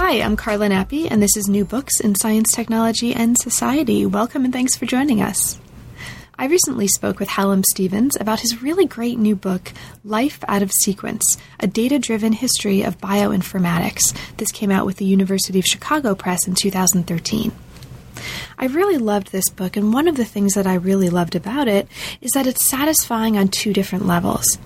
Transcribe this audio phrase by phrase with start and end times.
[0.00, 4.06] Hi, I'm Carla Nappi, and this is New Books in Science, Technology, and Society.
[4.06, 5.58] Welcome and thanks for joining us.
[6.38, 9.72] I recently spoke with Hallam Stevens about his really great new book,
[10.04, 14.16] Life Out of Sequence A Data Driven History of Bioinformatics.
[14.36, 17.50] This came out with the University of Chicago Press in 2013.
[18.60, 21.68] I really loved this book, and one of the things that I really loved about
[21.68, 21.86] it
[22.20, 24.58] is that it's satisfying on two different levels.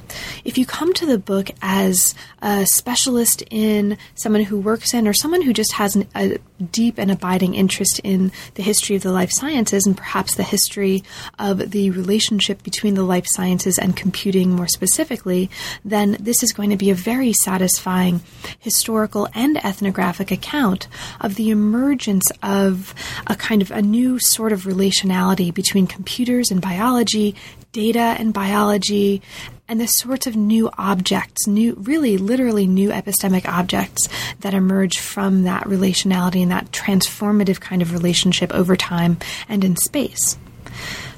[0.44, 5.12] If you come to the book as a specialist in someone who works in, or
[5.12, 6.38] someone who just has an, a
[6.70, 11.02] deep and abiding interest in the history of the life sciences and perhaps the history
[11.38, 15.50] of the relationship between the life sciences and computing more specifically,
[15.84, 18.20] then this is going to be a very satisfying
[18.58, 20.88] historical and ethnographic account
[21.20, 22.94] of the emergence of
[23.26, 27.34] a kind of a new sort of relationality between computers and biology,
[27.72, 29.22] data and biology,
[29.68, 34.08] and the sorts of new objects, new, really literally new epistemic objects
[34.40, 39.16] that emerge from that relationality and that transformative kind of relationship over time
[39.48, 40.36] and in space.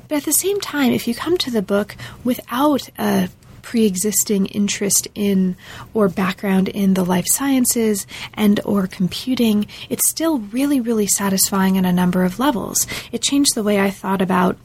[0.09, 3.29] But at the same time, if you come to the book without a
[3.63, 5.57] pre-existing interest in
[5.95, 11.87] or background in the life sciences and or computing it's still really really satisfying on
[11.87, 14.59] a number of levels it changed the way i thought about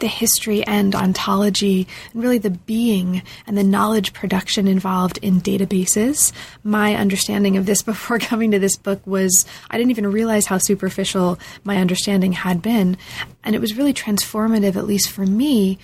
[0.00, 6.32] the history and ontology, and really the being and the knowledge production involved in databases.
[6.62, 10.58] My understanding of this before coming to this book was I didn't even realize how
[10.58, 12.96] superficial my understanding had been.
[13.44, 15.78] And it was really transformative, at least for me,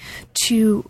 [0.44, 0.88] to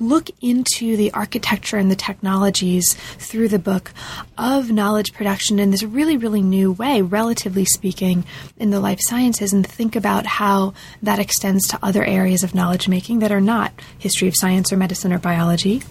[0.00, 3.92] look into the architecture and the technologies through the book
[4.36, 8.24] of knowledge production in this really, really new way, relatively speaking,
[8.56, 12.88] in the life sciences, and think about how that extends to other areas of knowledge
[12.88, 15.82] making that are not history of science or medicine or biology.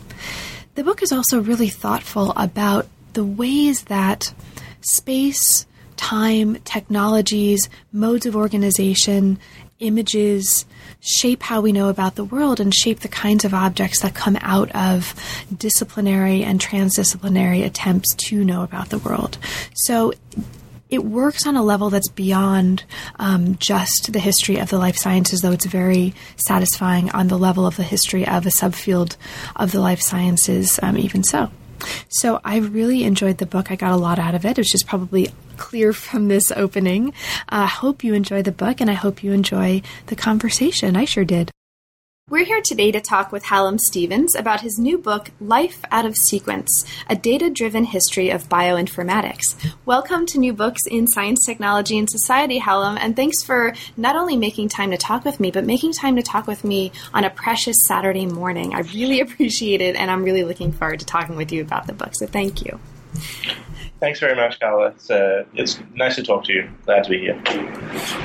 [0.76, 4.34] The book is also really thoughtful about the ways that
[4.82, 5.66] space,
[5.98, 9.38] time, technologies, modes of organization,
[9.82, 10.66] images,
[11.02, 14.38] shape how we know about the world and shape the kinds of objects that come
[14.42, 15.14] out of
[15.58, 19.38] disciplinary and transdisciplinary attempts to know about the world.
[19.74, 20.14] So
[20.90, 22.84] it works on a level that's beyond
[23.18, 27.66] um, just the history of the life sciences, though it's very satisfying on the level
[27.66, 29.16] of the history of a subfield
[29.56, 31.50] of the life sciences, um, even so.
[32.10, 33.72] So I really enjoyed the book.
[33.72, 34.52] I got a lot out of it.
[34.52, 37.14] It was just probably clear from this opening.
[37.48, 40.96] I uh, hope you enjoy the book and I hope you enjoy the conversation.
[40.96, 41.52] I sure did.
[42.30, 46.16] We're here today to talk with Hallam Stevens about his new book, Life Out of
[46.16, 46.72] Sequence
[47.08, 49.74] A Data Driven History of Bioinformatics.
[49.86, 54.38] Welcome to New Books in Science, Technology, and Society, Hallam, and thanks for not only
[54.38, 57.30] making time to talk with me, but making time to talk with me on a
[57.30, 58.74] precious Saturday morning.
[58.74, 61.94] I really appreciate it, and I'm really looking forward to talking with you about the
[61.94, 62.80] book, so thank you.
[64.02, 64.88] Thanks very much, Carla.
[64.88, 66.68] It's, uh, it's nice to talk to you.
[66.86, 67.40] Glad to be here.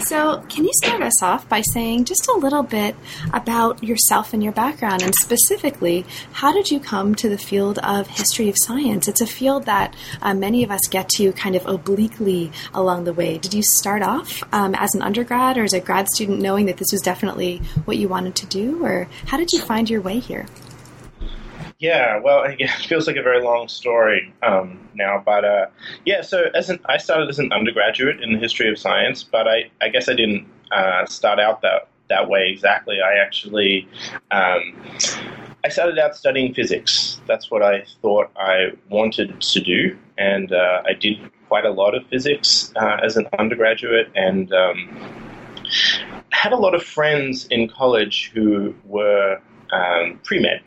[0.01, 2.97] So, can you start us off by saying just a little bit
[3.35, 8.07] about yourself and your background, and specifically, how did you come to the field of
[8.07, 9.07] history of science?
[9.07, 13.13] It's a field that uh, many of us get to kind of obliquely along the
[13.13, 13.37] way.
[13.37, 16.79] Did you start off um, as an undergrad or as a grad student knowing that
[16.79, 20.21] this was definitely what you wanted to do, or how did you find your way
[20.21, 20.47] here?
[21.79, 25.67] Yeah, well, it feels like a very long story um, now, but uh,
[26.05, 26.23] yeah.
[26.23, 29.71] So as an, I started as an undergraduate in the history of science, but I,
[29.81, 33.01] I guess I didn't uh, start out that that way exactly.
[33.01, 33.89] I actually
[34.31, 34.75] um,
[35.65, 37.21] I started out studying physics.
[37.27, 41.95] That's what I thought I wanted to do, and uh, I did quite a lot
[41.95, 44.89] of physics uh, as an undergraduate, and um,
[46.31, 49.41] had a lot of friends in college who were
[49.73, 50.63] um, pre med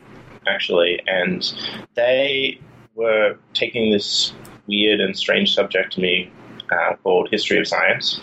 [0.49, 1.53] actually, and
[1.95, 2.59] they
[2.95, 4.33] were taking this
[4.67, 6.31] weird and strange subject to me
[6.71, 8.19] uh, called history of science,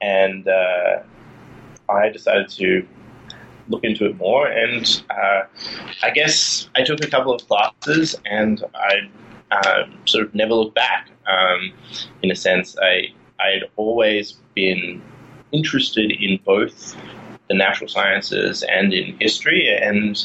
[0.00, 0.98] and uh,
[1.88, 2.86] I decided to
[3.68, 4.46] look into it more.
[4.48, 5.42] And uh,
[6.02, 9.10] I guess I took a couple of classes, and I
[9.50, 11.08] uh, sort of never looked back.
[11.26, 11.72] Um,
[12.22, 13.08] in a sense, I
[13.40, 15.02] I had always been
[15.52, 16.96] interested in both
[17.48, 20.24] the natural sciences and in history, and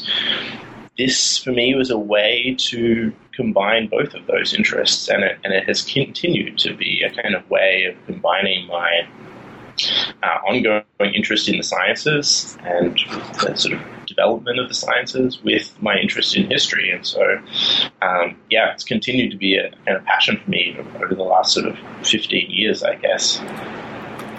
[0.98, 5.52] this for me was a way to combine both of those interests, and it, and
[5.52, 9.06] it has continued to be a kind of way of combining my
[10.22, 10.84] uh, ongoing
[11.14, 12.98] interest in the sciences and
[13.42, 16.90] the sort of development of the sciences with my interest in history.
[16.90, 17.22] And so,
[18.00, 21.52] um, yeah, it's continued to be a kind of passion for me over the last
[21.52, 23.38] sort of 15 years, I guess.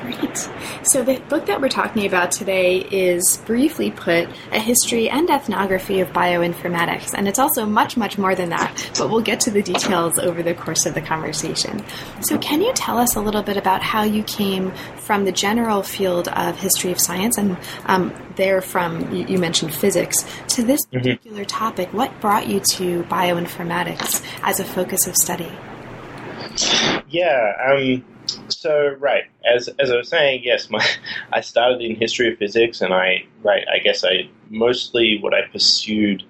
[0.08, 0.50] Great.
[0.84, 6.00] So, the book that we're talking about today is briefly put a history and ethnography
[6.00, 7.14] of bioinformatics.
[7.14, 10.42] And it's also much, much more than that, but we'll get to the details over
[10.42, 11.84] the course of the conversation.
[12.22, 15.84] So, can you tell us a little bit about how you came from the general
[15.84, 17.58] field of history of science and
[17.88, 21.00] um, there from, you, mentioned physics, to this mm-hmm.
[21.00, 21.48] particular mm-hmm.
[21.48, 21.92] topic?
[21.92, 25.52] What brought you to bioinformatics as a focus of study?
[27.10, 27.54] Yeah.
[27.68, 28.06] Um,
[28.50, 30.86] so right, as as I was saying, yes, my
[31.34, 35.42] I started in history of physics, and I right, I guess I mostly what I
[35.52, 36.24] pursued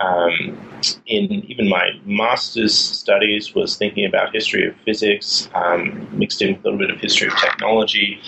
[0.00, 0.58] um,
[1.06, 6.60] in even my master's studies was thinking about history of physics, um, mixed in with
[6.60, 8.20] a little bit of history of technology.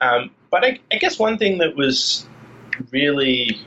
[0.00, 2.26] Um, but I, I, guess one thing that was
[2.90, 3.60] really,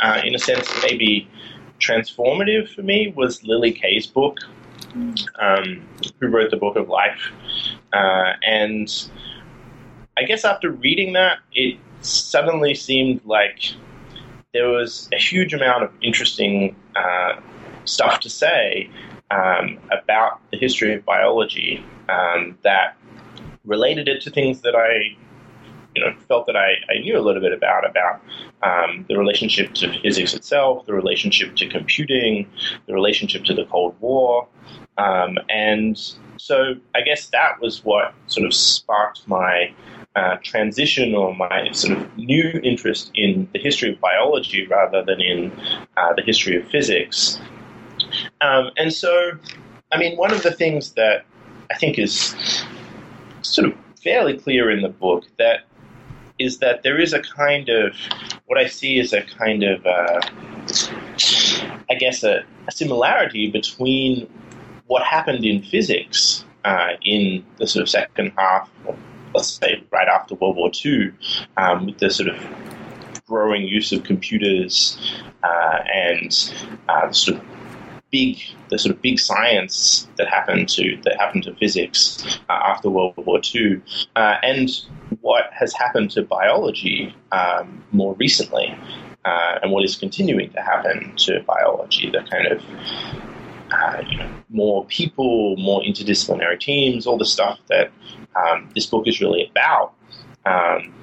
[0.00, 1.28] uh, in a sense, maybe
[1.80, 4.38] transformative for me was Lily Kay's book,
[5.40, 5.86] um,
[6.20, 7.30] who wrote the Book of Life.
[7.92, 9.10] Uh, and
[10.16, 13.72] I guess after reading that, it suddenly seemed like
[14.52, 17.40] there was a huge amount of interesting uh,
[17.84, 18.90] stuff to say
[19.30, 22.96] um, about the history of biology um, that
[23.64, 25.16] related it to things that I
[25.94, 28.20] you know, felt that I, I knew a little bit about about
[28.62, 32.48] um, the relationship to physics itself, the relationship to computing,
[32.86, 34.46] the relationship to the Cold War,
[34.96, 36.00] um, and
[36.38, 39.74] so I guess that was what sort of sparked my
[40.16, 45.20] uh, transition or my sort of new interest in the history of biology rather than
[45.20, 45.52] in
[45.96, 47.40] uh, the history of physics.
[48.40, 49.32] Um, and so,
[49.92, 51.24] I mean, one of the things that
[51.70, 52.34] I think is
[53.42, 55.60] sort of fairly clear in the book that
[56.38, 57.94] is that there is a kind of
[58.46, 60.20] what I see is a kind of uh,
[61.90, 64.30] I guess a, a, similarity between
[64.88, 68.68] what happened in physics uh, in the sort of second half,
[69.34, 71.12] let's say right after World War II,
[71.56, 72.36] um, with the sort of
[73.26, 74.98] growing use of computers
[75.42, 76.52] uh, and
[76.88, 77.44] uh, sort of
[78.10, 78.38] big
[78.70, 83.14] the sort of big science that happened to that happened to physics uh, after World
[83.18, 83.82] War II,
[84.16, 84.70] uh, and
[85.20, 88.74] what has happened to biology um, more recently,
[89.26, 92.10] uh, and what is continuing to happen to biology.
[92.10, 92.62] The kind of
[93.70, 94.02] uh,
[94.48, 97.90] more people, more interdisciplinary teams, all the stuff that
[98.36, 99.94] um, this book is really about.
[100.46, 100.94] Um,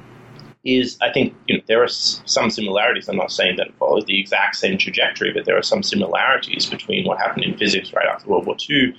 [0.66, 3.08] is I think you know, there are some similarities.
[3.08, 6.66] I'm not saying that it follows the exact same trajectory, but there are some similarities
[6.66, 8.96] between what happened in physics right after World War II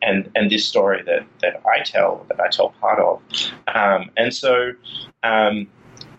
[0.00, 3.20] and and this story that that I tell that I tell part of.
[3.66, 4.72] Um, and so,
[5.24, 5.66] um,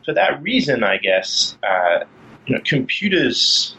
[0.03, 2.03] for that reason, I guess uh,
[2.45, 3.77] you know computers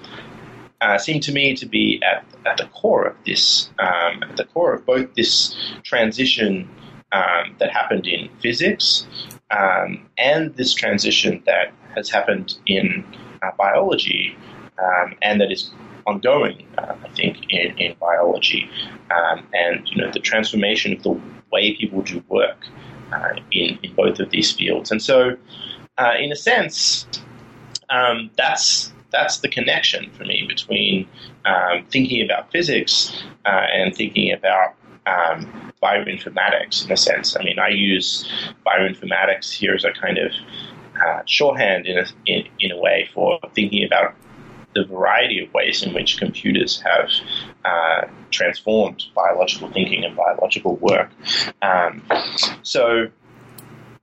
[0.80, 4.44] uh, seem to me to be at, at the core of this, um, at the
[4.44, 6.68] core of both this transition
[7.12, 9.06] um, that happened in physics
[9.50, 13.04] um, and this transition that has happened in
[13.42, 14.36] uh, biology
[14.78, 15.70] um, and that is
[16.06, 18.70] ongoing, uh, I think, in, in biology.
[19.10, 22.56] Um, and you know the transformation of the way people do work
[23.12, 24.90] uh, in, in both of these fields.
[24.90, 25.36] And so,
[25.98, 27.06] uh, in a sense,
[27.90, 31.08] um, that's that's the connection for me between
[31.44, 33.12] um, thinking about physics
[33.44, 34.74] uh, and thinking about
[35.06, 37.36] um, bioinformatics in a sense.
[37.36, 38.30] I mean, I use
[38.66, 40.32] bioinformatics here as a kind of
[41.04, 44.14] uh, shorthand in a, in, in a way for thinking about
[44.74, 47.10] the variety of ways in which computers have
[47.64, 51.10] uh, transformed biological thinking and biological work.
[51.62, 52.02] Um,
[52.62, 53.06] so,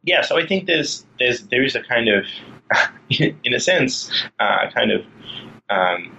[0.03, 2.25] yeah, so I think there's there's there is a kind of
[3.09, 5.05] in a sense, uh, kind of,
[5.69, 6.15] um,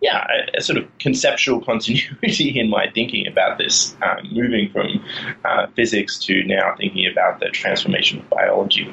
[0.00, 5.04] yeah, a, a, sort of conceptual continuity in my thinking about this, um, moving from
[5.44, 8.92] uh, physics to now thinking about the transformation of biology.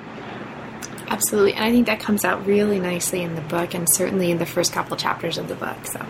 [1.08, 4.40] Absolutely, and I think that comes out really nicely in the book, and certainly in
[4.40, 5.86] the first couple chapters of the book.
[5.86, 6.04] So,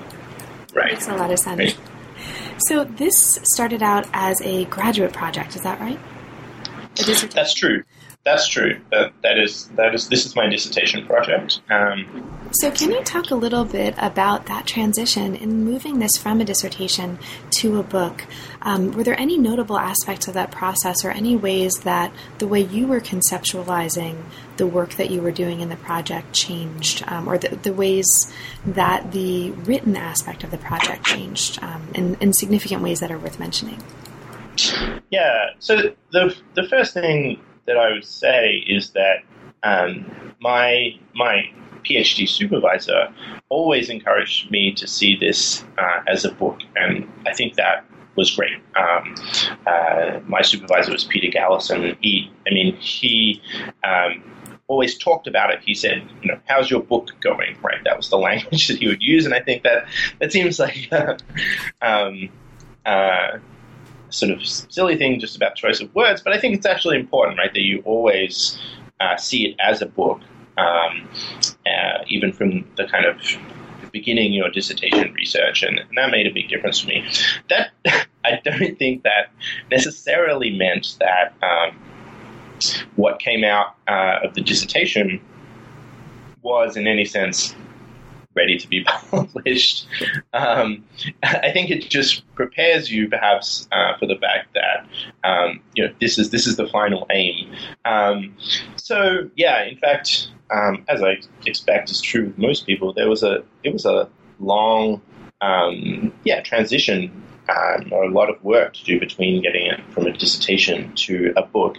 [0.74, 1.60] right, makes a lot of sense.
[1.60, 1.78] Right.
[2.68, 5.56] So, this started out as a graduate project.
[5.56, 6.00] Is that right?
[6.96, 7.84] That's true.
[8.26, 8.80] That's true.
[8.92, 11.62] That that is that is this is my dissertation project.
[11.70, 16.40] Um, so, can you talk a little bit about that transition in moving this from
[16.40, 17.20] a dissertation
[17.58, 18.24] to a book?
[18.62, 22.62] Um, were there any notable aspects of that process, or any ways that the way
[22.62, 24.24] you were conceptualizing
[24.56, 28.08] the work that you were doing in the project changed, um, or the, the, ways
[28.66, 33.18] that the written aspect of the project changed um, in, in significant ways that are
[33.18, 33.84] worth mentioning?
[35.10, 35.50] Yeah.
[35.60, 39.24] So the the first thing that I would say is that
[39.64, 41.50] um, my my
[41.84, 43.14] PhD supervisor
[43.50, 48.32] always encouraged me to see this uh, as a book, and I think that was
[48.36, 48.58] great.
[48.76, 49.16] Um,
[49.66, 51.98] uh, my supervisor was Peter Galison.
[52.02, 53.42] He, I mean, he
[53.84, 54.24] um,
[54.68, 55.62] always talked about it.
[55.66, 57.58] He said, you know, how's your book going?
[57.62, 59.88] Right, that was the language that he would use, and I think that
[60.20, 60.90] that seems like
[61.82, 62.30] um,
[62.86, 63.38] uh,
[64.14, 67.40] sort of silly thing just about choice of words, but I think it's actually important,
[67.40, 68.58] right, that you always
[69.00, 70.22] uh, see it as a book,
[70.58, 71.10] um,
[71.66, 73.18] uh, even from the kind of
[73.92, 77.08] beginning your dissertation research, and, and, that made a big difference for me.
[77.50, 77.72] That
[78.26, 79.32] I don't think that
[79.70, 81.78] necessarily meant that um,
[82.96, 85.20] what came out uh, of the dissertation
[86.42, 87.56] was in any sense
[88.36, 89.88] ready to be published.
[90.34, 90.84] Um,
[91.24, 94.88] I think it just prepares you, perhaps, uh, for the fact that
[95.24, 97.54] um, you know this is this is the final aim.
[97.86, 98.36] Um,
[98.76, 103.24] so yeah, in fact, um, as I expect is true with most people, there was
[103.24, 104.10] a it was a
[104.40, 105.02] long
[105.42, 107.20] um, yeah transition.
[107.50, 111.34] Um, or a lot of work to do between getting it from a dissertation to
[111.36, 111.78] a book,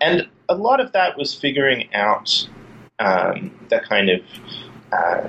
[0.00, 2.48] and a lot of that was figuring out
[2.98, 4.20] the kind of
[4.92, 5.28] uh,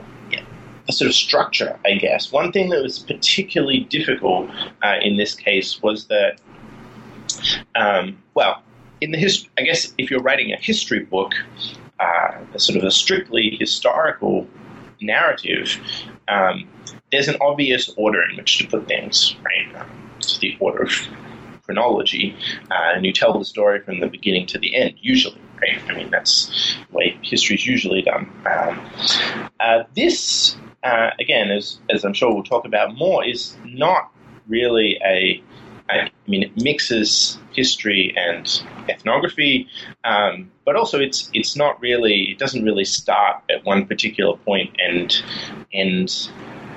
[0.88, 2.32] a sort of structure, I guess.
[2.32, 4.50] One thing that was particularly difficult
[4.84, 6.40] uh, in this case was that,
[7.76, 8.64] um, well,
[9.02, 11.34] in the hist- I guess if you're writing a history book,
[12.00, 14.48] uh, a sort of a strictly historical
[15.02, 15.80] narrative,
[16.28, 16.68] um,
[17.12, 19.82] there's an obvious order in which to put things, right?
[19.82, 20.92] Um, it's the order of
[21.64, 22.36] chronology,
[22.72, 25.80] uh, and you tell the story from the beginning to the end, usually, right?
[25.90, 28.32] I mean, that's the way history is usually done.
[28.46, 28.80] Um,
[29.60, 30.56] uh, this
[30.88, 34.12] uh, again, as, as I'm sure we'll talk about more, is not
[34.48, 35.44] really a
[35.90, 38.46] I mean, it mixes history and
[38.90, 39.70] ethnography,
[40.04, 44.76] um, but also it's it's not really it doesn't really start at one particular point
[44.80, 45.22] and
[45.74, 46.30] end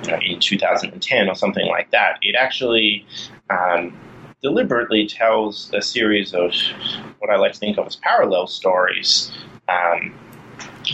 [0.03, 2.19] you know, in 2010 or something like that.
[2.21, 3.05] It actually
[3.49, 3.97] um,
[4.41, 6.53] deliberately tells a series of
[7.19, 9.31] what I like to think of as parallel stories
[9.67, 10.13] um,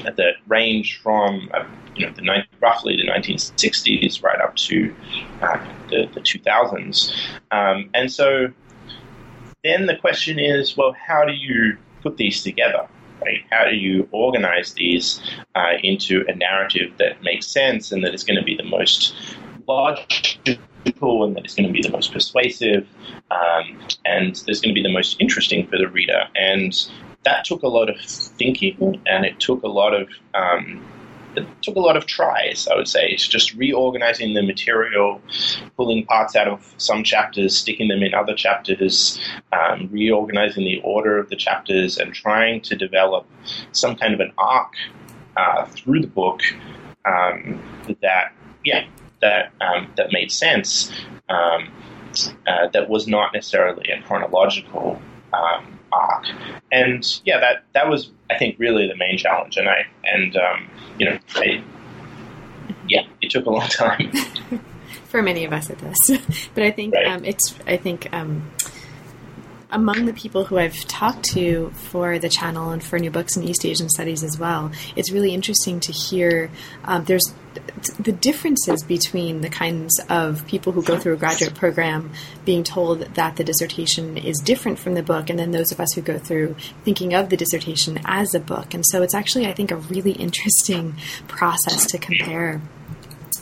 [0.03, 1.65] that range from uh,
[1.97, 4.93] you know, the roughly the 1960s right up to
[5.41, 5.57] uh,
[5.89, 7.13] the, the 2000s.
[7.51, 8.51] Um, and so
[9.63, 12.87] then the question is, well, how do you put these together?
[13.21, 13.43] Right?
[13.51, 15.19] How do you organize these
[15.55, 19.15] uh, into a narrative that makes sense and that is going to be the most
[19.67, 22.87] logical and that is going to be the most persuasive
[23.31, 26.27] um, and that's going to be the most interesting for the reader?
[26.35, 26.73] And
[27.27, 30.81] that took a lot of thinking and it took a lot of um,
[31.35, 33.09] it took a lot of tries, I would say.
[33.09, 35.21] It's just reorganizing the material,
[35.75, 39.19] pulling parts out of some chapters, sticking them in other chapters,
[39.51, 43.27] um, reorganizing the order of the chapters, and trying to develop
[43.73, 44.73] some kind of an arc
[45.35, 46.41] uh, through the book
[47.05, 47.61] um,
[48.01, 48.87] that, yeah,
[49.21, 50.91] that um, that made sense.
[51.29, 51.67] Um,
[52.47, 54.99] uh, that was not necessarily a chronological
[55.33, 56.25] um, arc,
[56.71, 59.57] and yeah, that that was I think really the main challenge.
[59.57, 61.63] And I and um, you know, I,
[62.87, 64.11] yeah, it took a long time.
[65.05, 66.19] For many of us, it does.
[66.53, 67.07] but I think right.
[67.07, 67.55] um, it's.
[67.65, 68.51] I think um,
[69.71, 73.43] among the people who I've talked to for the channel and for new books in
[73.43, 76.49] East Asian studies as well, it's really interesting to hear.
[76.85, 77.33] Um, there's
[77.99, 82.11] the differences between the kinds of people who go through a graduate program
[82.45, 85.91] being told that the dissertation is different from the book, and then those of us
[85.93, 86.55] who go through
[86.85, 88.73] thinking of the dissertation as a book.
[88.73, 90.95] And so it's actually, I think, a really interesting
[91.27, 92.61] process to compare.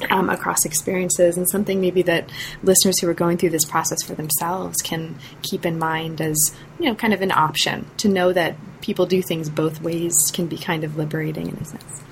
[0.09, 2.29] Um, across experiences, and something maybe that
[2.63, 6.37] listeners who are going through this process for themselves can keep in mind as,
[6.79, 10.47] you know, kind of an option to know that people do things both ways can
[10.47, 12.04] be kind of liberating in a sense.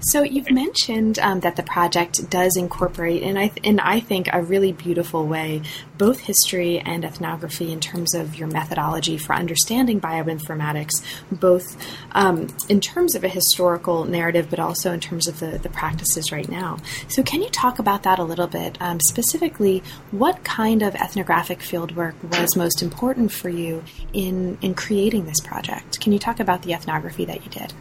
[0.00, 4.28] So you've mentioned um, that the project does incorporate, and I th- and I think
[4.32, 5.62] a really beautiful way,
[5.98, 11.76] both history and ethnography in terms of your methodology for understanding bioinformatics, both
[12.12, 16.30] um, in terms of a historical narrative, but also in terms of the, the practices
[16.30, 16.78] right now.
[17.08, 18.76] So can you talk about that a little bit?
[18.80, 23.82] Um, specifically, what kind of ethnographic fieldwork was most important for you
[24.12, 26.00] in in creating this project?
[26.00, 27.72] Can you talk about the ethnography that you did?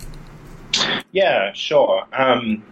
[1.11, 2.05] Yeah, sure.
[2.13, 2.63] Um,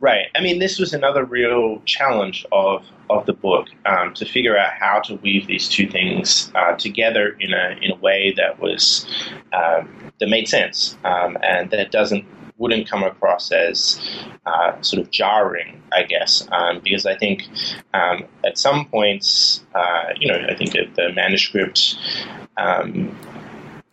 [0.00, 0.26] right.
[0.34, 4.72] I mean, this was another real challenge of of the book um, to figure out
[4.72, 9.06] how to weave these two things uh, together in a in a way that was
[9.52, 12.24] um, that made sense um, and that doesn't
[12.56, 14.00] wouldn't come across as
[14.46, 17.42] uh, sort of jarring, I guess, um, because I think
[17.92, 21.96] um, at some points, uh, you know, I think the manuscript
[22.56, 23.16] um,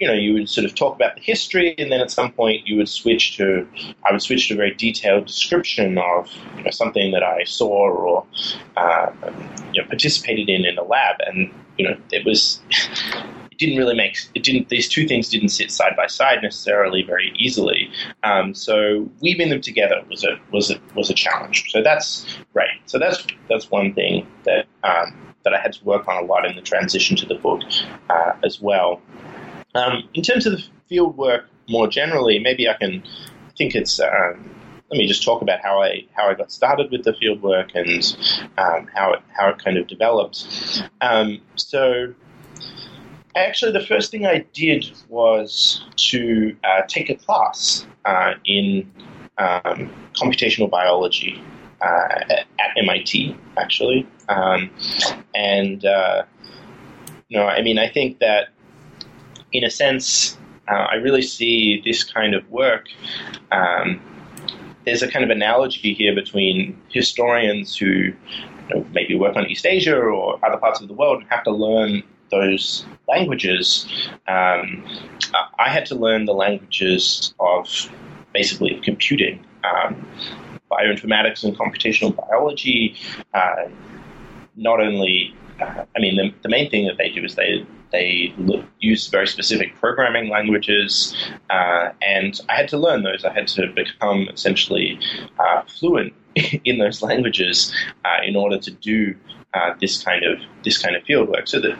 [0.02, 2.68] you know, you would sort of talk about the history, and then at some point
[2.68, 3.68] you would switch to,
[4.04, 6.28] I would switch to a very detailed description of
[6.58, 8.26] you know, something that I saw or
[8.78, 9.12] uh,
[9.72, 12.60] you know, participated in in a lab, and you know, it was.
[13.52, 17.04] it didn't really make it didn't these two things didn't sit side by side necessarily
[17.04, 17.92] very easily.
[18.24, 21.70] Um, so weaving them together was a was a was a challenge.
[21.70, 26.08] So that's right so that's that's one thing that um, that I had to work
[26.08, 27.62] on a lot in the transition to the book
[28.10, 29.00] uh, as well
[29.76, 33.04] um, in terms of the field work more generally, maybe I can
[33.48, 34.00] I think it's.
[34.00, 34.50] Um,
[34.92, 37.72] let me just talk about how I how I got started with the field work
[37.76, 38.18] and
[38.58, 40.84] um, how it how it kind of developed.
[41.00, 42.14] Um, so,
[43.36, 48.92] actually, the first thing I did was to uh, take a class uh, in
[49.38, 51.42] um, computational biology
[51.82, 54.70] uh, at, at, MIT, actually, um,
[55.34, 56.24] and uh,
[57.30, 58.50] you know, I mean, I think that
[59.52, 62.88] in a sense, uh, I really see this kind of work.
[63.52, 64.02] Um,
[64.86, 68.14] there's a kind of analogy here between historians who you
[68.70, 71.52] know, maybe work on East Asia or other parts of the world and have to
[71.52, 73.86] learn those languages.
[74.28, 74.84] Um,
[75.60, 77.68] I had to learn the languages of
[78.34, 80.08] basically computing, um,
[80.72, 82.96] bioinformatics and computational biology.
[83.34, 83.68] Uh,
[84.56, 88.34] not only, uh, I mean, the, the main thing that they do is they they
[88.80, 91.16] use very specific programming languages,
[91.50, 93.26] uh, and I had to learn those.
[93.26, 95.00] I had to become essentially
[95.40, 96.14] uh, fluent
[96.66, 97.74] in those languages
[98.06, 99.16] uh, in order to do
[99.54, 101.48] uh, this kind of this kind of field work.
[101.48, 101.78] So the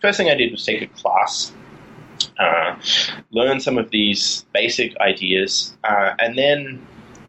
[0.00, 1.52] first thing I did was take a class.
[2.38, 2.76] Uh,
[3.32, 6.86] learn some of these basic ideas, uh, and then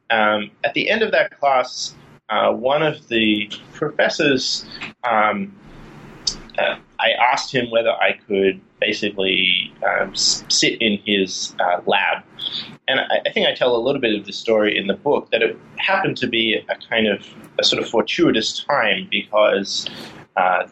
[0.09, 1.95] um, at the end of that class,
[2.29, 4.65] one of the professors
[5.03, 5.53] um,
[6.57, 12.23] uh, I asked him whether I could basically um, sit in his uh, lab.
[12.87, 15.31] And I, I, think I tell a little bit of the story in the book
[15.31, 17.25] that it happened to be a kind of
[17.59, 19.87] a sort of fortuitous time because
[20.35, 20.67] uh,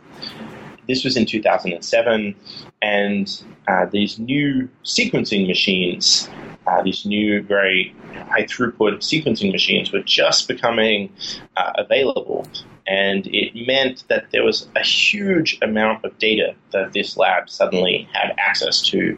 [0.88, 2.36] this was in 2007
[2.82, 6.30] and uh, these new sequencing machines,
[6.68, 7.96] uh, these new very
[8.30, 11.12] high throughput sequencing machines were just becoming
[11.56, 12.46] uh, available
[12.88, 18.08] and it meant that there was a huge amount of data that this lab suddenly
[18.14, 19.18] had access to,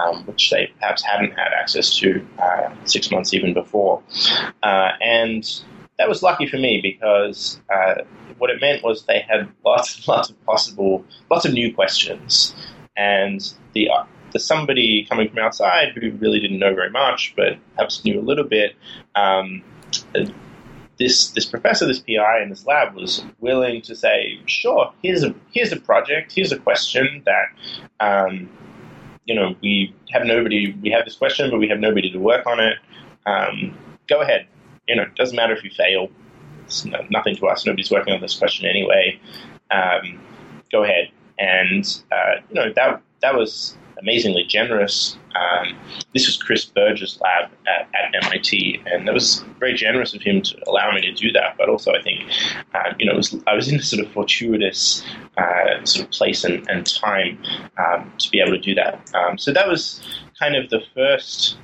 [0.00, 4.02] um, which they perhaps hadn't had access to uh, six months even before.
[4.62, 5.62] Uh, and
[5.98, 7.96] that was lucky for me because uh,
[8.38, 12.54] what it meant was they had lots and lots of possible, lots of new questions.
[12.96, 13.40] And
[13.72, 13.88] the
[14.32, 18.22] the somebody coming from outside who really didn't know very much, but perhaps knew a
[18.22, 18.76] little bit,
[19.16, 19.62] um,
[21.00, 25.34] this this professor, this PI in this lab was willing to say, sure, here's a
[25.50, 27.46] here's a project, here's a question that
[28.06, 28.48] um,
[29.24, 32.46] you know we have nobody, we have this question, but we have nobody to work
[32.46, 32.76] on it.
[33.24, 33.76] Um,
[34.08, 34.46] go ahead,
[34.86, 36.08] you know, it doesn't matter if you fail.
[36.66, 37.64] It's no, nothing to us.
[37.64, 39.18] Nobody's working on this question anyway.
[39.70, 40.20] Um,
[40.70, 41.08] go ahead,
[41.38, 45.16] and uh, you know that that was amazingly generous.
[45.34, 45.76] Um,
[46.12, 50.42] this was Chris Burge's lab at, at, MIT, and it was very generous of him
[50.42, 51.56] to allow me to do that.
[51.56, 52.22] But also, I think,
[52.74, 55.04] uh, you know, was, I was in a sort of fortuitous
[55.38, 57.38] uh, sort of place and, and time
[57.78, 59.10] um, to be able to do that.
[59.14, 60.00] Um, so that was
[60.38, 61.56] kind of the first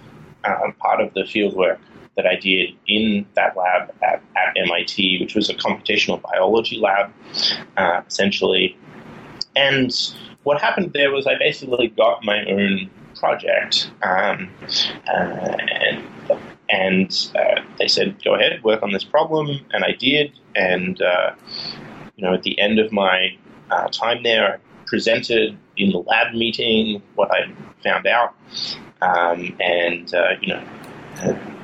[0.44, 1.80] um, part of the field work
[2.16, 7.12] that I did in that lab at, at MIT, which was a computational biology lab,
[7.76, 8.76] uh, essentially.
[9.54, 9.92] And
[10.46, 14.48] what happened there was I basically got my own project, um,
[15.08, 16.04] uh, and
[16.70, 21.34] and uh, they said go ahead work on this problem, and I did, and uh,
[22.14, 23.36] you know at the end of my
[23.72, 27.50] uh, time there, I presented in the lab meeting what I
[27.82, 28.36] found out,
[29.02, 30.62] um, and uh, you know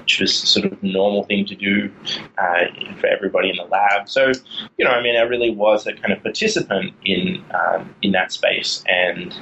[0.02, 1.90] which was sort of normal thing to do
[2.38, 2.64] uh,
[3.00, 4.08] for everybody in the lab.
[4.08, 4.32] So,
[4.76, 8.32] you know, I mean, I really was a kind of participant in um, in that
[8.32, 9.32] space, and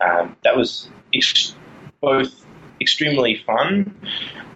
[0.00, 1.54] um, that was ex-
[2.00, 2.44] both
[2.80, 3.94] extremely fun.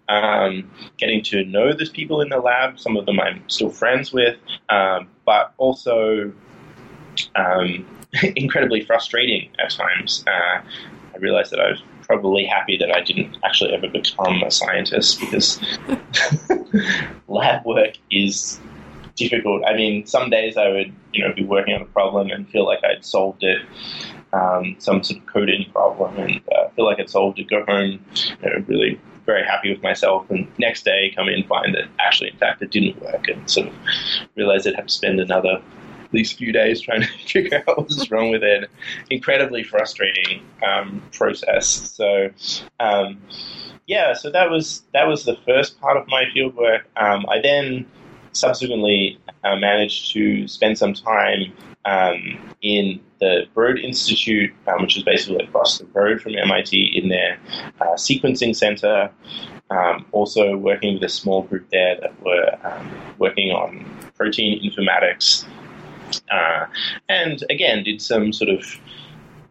[0.09, 4.13] Um, getting to know those people in the lab, some of them I'm still friends
[4.13, 4.37] with,
[4.69, 6.33] um, but also
[7.37, 7.87] um,
[8.37, 10.25] incredibly frustrating at times.
[10.27, 10.61] Uh,
[11.15, 15.21] I realized that I was probably happy that I didn't actually ever become a scientist
[15.21, 15.61] because
[17.29, 18.61] lab work is
[19.17, 19.65] difficult.
[19.65, 22.65] I mean, some days I would, you know, be working on a problem and feel
[22.65, 23.63] like I'd solved it,
[24.33, 27.49] um, some sort of coding problem, and uh, feel like I'd solved it.
[27.49, 28.05] Go home,
[28.43, 32.31] you know, really very happy with myself, and next day come in find that actually,
[32.31, 33.75] in fact, it didn't work, and sort of
[34.35, 35.63] realize I'd have to spend another
[36.13, 38.71] these few days trying to figure out what was wrong with it.
[39.11, 41.67] Incredibly frustrating um, process.
[41.67, 42.31] So.
[42.81, 43.21] Um,
[43.87, 46.83] yeah, so that was that was the first part of my fieldwork.
[46.97, 47.85] Um, I then
[48.33, 51.53] subsequently uh, managed to spend some time
[51.85, 57.09] um, in the Broad Institute, um, which is basically across the road from MIT, in
[57.09, 57.39] their
[57.81, 59.11] uh, sequencing center.
[59.71, 65.47] Um, also working with a small group there that were um, working on protein informatics
[66.31, 66.67] uh,
[67.09, 68.65] and again, did some sort of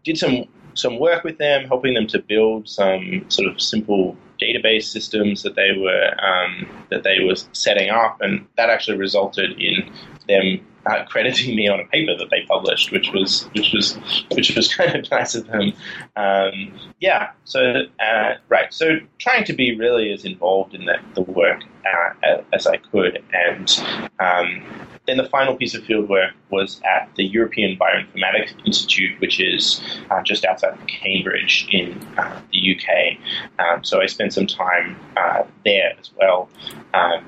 [0.03, 4.85] did some some work with them, helping them to build some sort of simple database
[4.85, 9.91] systems that they were um, that they were setting up, and that actually resulted in
[10.27, 13.97] them uh, crediting me on a paper that they published, which was which was
[14.31, 15.73] which was kind of nice of them.
[16.15, 21.21] Um, yeah, so uh, right, so trying to be really as involved in the, the
[21.21, 23.83] work uh, as I could, and
[24.19, 24.63] um,
[25.07, 30.21] then the final piece of fieldwork was at the European Bioinformatics Institute, which is uh,
[30.21, 33.17] just outside of Cambridge in uh, the UK.
[33.59, 36.49] Um, so I spent some time uh, there as well.
[36.93, 37.25] Um,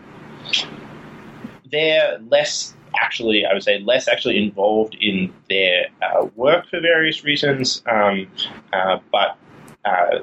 [1.72, 7.24] they're less actually, I would say, less actually involved in their uh, work for various
[7.24, 8.28] reasons, um,
[8.72, 9.38] uh, but
[9.86, 10.20] uh,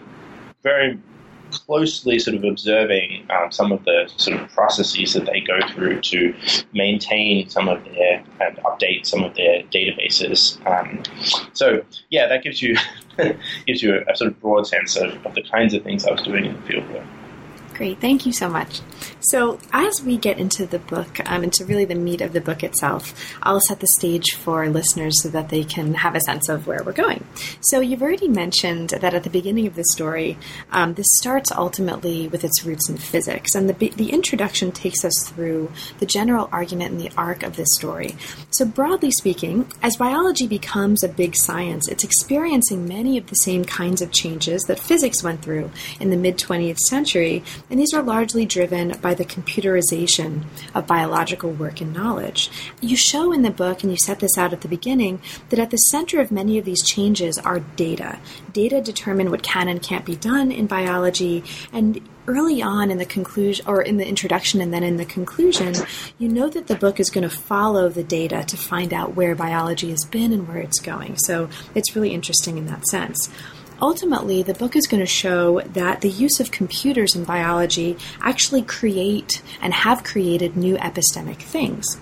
[0.63, 0.99] very
[1.51, 6.01] closely sort of observing um, some of the sort of processes that they go through
[6.01, 6.35] to
[6.73, 10.65] maintain some of their and update some of their databases.
[10.67, 11.03] Um,
[11.53, 12.77] so yeah, that gives you
[13.67, 16.13] gives you a, a, sort of broad sense of, of the kinds of things I
[16.13, 16.85] was doing in the field.
[17.75, 18.81] Great, thank you so much.
[19.21, 22.63] So, as we get into the book, um, into really the meat of the book
[22.63, 26.67] itself, I'll set the stage for listeners so that they can have a sense of
[26.67, 27.25] where we're going.
[27.61, 30.39] So, you've already mentioned that at the beginning of the story,
[30.73, 35.29] um, this starts ultimately with its roots in physics, and the, the introduction takes us
[35.29, 38.17] through the general argument and the arc of this story.
[38.51, 43.65] So, broadly speaking, as biology becomes a big science, it's experiencing many of the same
[43.65, 48.03] kinds of changes that physics went through in the mid 20th century and these are
[48.03, 50.45] largely driven by the computerization
[50.75, 52.51] of biological work and knowledge.
[52.81, 55.71] You show in the book, and you set this out at the beginning, that at
[55.71, 58.19] the center of many of these changes are data.
[58.53, 63.05] Data determine what can and can't be done in biology, and early on in the
[63.05, 65.75] conclusion or in the introduction and then in the conclusion,
[66.19, 69.35] you know that the book is going to follow the data to find out where
[69.35, 71.17] biology has been and where it's going.
[71.19, 73.29] So it's really interesting in that sense
[73.81, 78.63] ultimately, the book is going to show that the use of computers in biology actually
[78.63, 81.99] create and have created new epistemic things.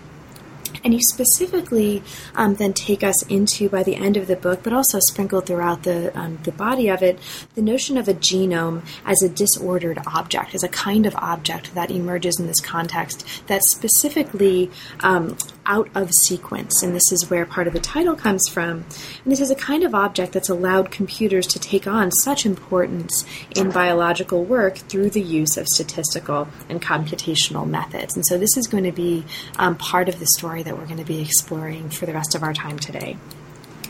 [0.84, 2.02] And you specifically
[2.34, 5.82] um, then take us into, by the end of the book, but also sprinkled throughout
[5.82, 7.18] the, um, the body of it,
[7.54, 11.90] the notion of a genome as a disordered object, as a kind of object that
[11.90, 15.36] emerges in this context that specifically um,
[15.68, 16.82] out of sequence.
[16.82, 18.84] And this is where part of the title comes from.
[19.22, 23.24] And this is a kind of object that's allowed computers to take on such importance
[23.54, 28.16] in biological work through the use of statistical and computational methods.
[28.16, 29.24] And so this is going to be
[29.58, 32.42] um, part of the story that we're going to be exploring for the rest of
[32.42, 33.16] our time today.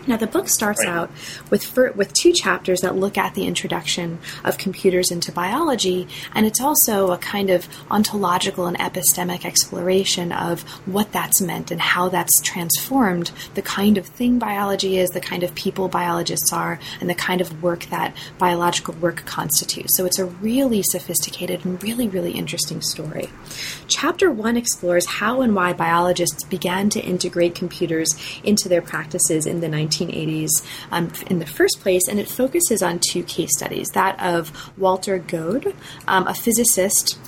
[0.09, 0.89] Now, the book starts right.
[0.89, 1.11] out
[1.51, 6.61] with with two chapters that look at the introduction of computers into biology, and it's
[6.61, 12.41] also a kind of ontological and epistemic exploration of what that's meant and how that's
[12.41, 17.15] transformed the kind of thing biology is, the kind of people biologists are, and the
[17.15, 19.97] kind of work that biological work constitutes.
[19.97, 23.29] So it's a really sophisticated and really, really interesting story.
[23.89, 28.09] Chapter one explores how and why biologists began to integrate computers
[28.45, 30.49] into their practices in the 19 1980s
[30.91, 35.19] um, in the first place, and it focuses on two case studies that of Walter
[35.19, 35.75] Goad,
[36.07, 37.19] um, a physicist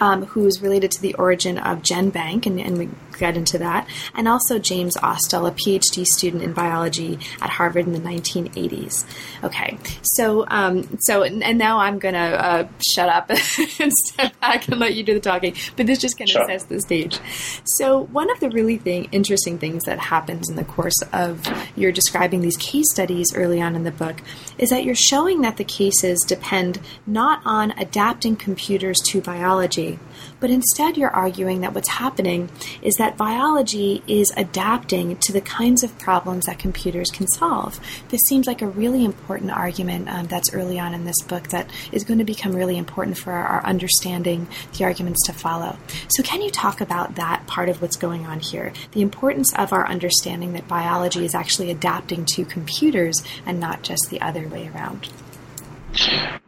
[0.00, 2.88] um, who is related to the origin of GenBank, and, and we
[3.22, 3.88] get into that.
[4.14, 9.04] And also James Ostell, a PhD student in biology at Harvard in the 1980s.
[9.44, 13.30] Okay, so um, so and now I'm gonna uh, shut up
[13.80, 15.54] and step back and let you do the talking.
[15.76, 16.46] But this just kind of sure.
[16.46, 17.18] sets the stage.
[17.64, 21.92] So one of the really thing, interesting things that happens in the course of your
[21.92, 24.20] describing these case studies early on in the book
[24.58, 29.98] is that you're showing that the cases depend not on adapting computers to biology,
[30.40, 32.50] but instead you're arguing that what's happening
[32.82, 37.80] is that biology is adapting to the kinds of problems that computers can solve.
[38.08, 41.68] This seems like a really important argument um, that's early on in this book that
[41.92, 45.76] is going to become really important for our, our understanding the arguments to follow.
[46.08, 48.72] So, can you talk about that part of what's going on here?
[48.92, 54.10] The importance of our understanding that biology is actually adapting to computers and not just
[54.10, 55.08] the other way around.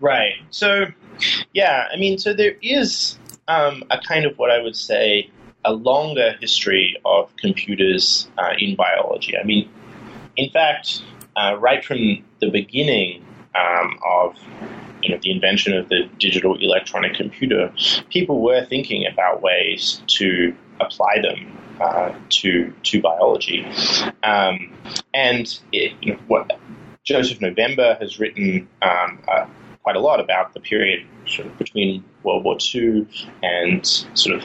[0.00, 0.34] Right.
[0.50, 0.86] So,
[1.52, 5.30] yeah, I mean, so there is um, a kind of what I would say
[5.64, 9.36] a longer history of computers uh, in biology.
[9.38, 9.70] I mean,
[10.36, 11.02] in fact,
[11.36, 14.36] uh, right from the beginning um, of
[15.02, 17.72] you know, the invention of the digital electronic computer,
[18.10, 23.66] people were thinking about ways to apply them uh, to to biology.
[24.22, 24.72] Um,
[25.12, 26.58] and it, you know, what
[27.04, 29.18] Joseph November has written um,
[29.84, 33.06] quite a lot about the period sort of between World War II
[33.42, 34.44] and sort of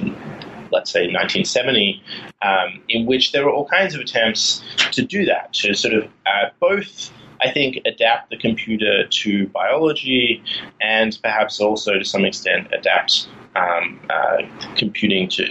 [0.71, 2.01] let's say 1970,
[2.43, 6.03] um, in which there were all kinds of attempts to do that, to sort of
[6.25, 10.43] uh, both, I think, adapt the computer to biology
[10.79, 14.43] and perhaps also to some extent adapt um, uh,
[14.75, 15.45] computing to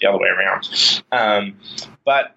[0.00, 0.68] the other way around.
[1.12, 1.56] Um,
[2.04, 2.36] but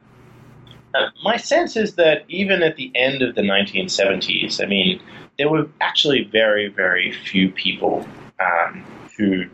[0.96, 5.02] uh, my sense is that even at the end of the 1970s, I mean,
[5.38, 8.06] there were actually very, very few people
[8.40, 8.84] um,
[9.18, 9.46] who,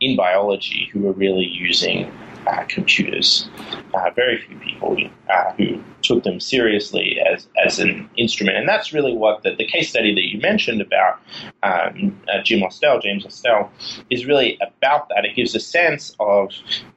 [0.00, 2.10] in biology, who were really using
[2.46, 3.48] uh, computers.
[3.94, 4.96] Uh, very few people
[5.30, 8.56] uh, who took them seriously as, as an instrument.
[8.56, 11.20] And that's really what the, the case study that you mentioned about
[11.62, 13.70] um, uh, Jim Ostell, James Ostell,
[14.10, 15.24] is really about that.
[15.24, 16.52] It gives a sense of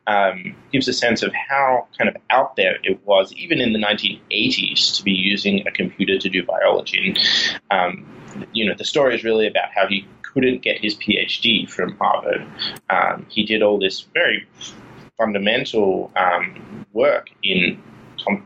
[0.08, 3.80] um, gives a sense of how kind of out there it was, even in the
[3.80, 7.16] 1980s, to be using a computer to do biology.
[7.70, 8.06] And um,
[8.54, 12.46] you know, the story is really about how he couldn't get his PhD from Harvard.
[12.90, 14.48] Um, he did all this very
[15.18, 17.82] fundamental um, work in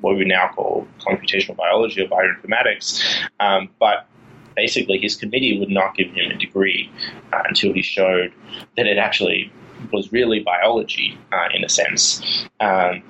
[0.02, 3.04] what we now call computational biology or bioinformatics,
[3.40, 4.08] um, but
[4.56, 6.92] basically his committee would not give him a degree
[7.34, 8.32] uh, until he showed
[8.78, 9.52] that it actually
[9.92, 12.46] was really biology uh, in a sense.
[12.60, 13.02] Um,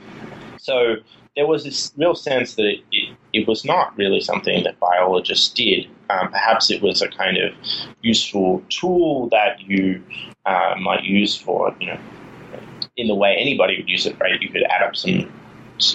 [0.57, 0.95] so
[1.35, 5.49] there was this real sense that it, it, it, was not really something that biologists
[5.49, 5.87] did.
[6.09, 7.53] Um, perhaps it was a kind of
[8.01, 10.03] useful tool that you
[10.45, 11.99] uh, might use for, you know,
[12.97, 14.41] in the way anybody would use it, right?
[14.41, 15.31] You could add up some,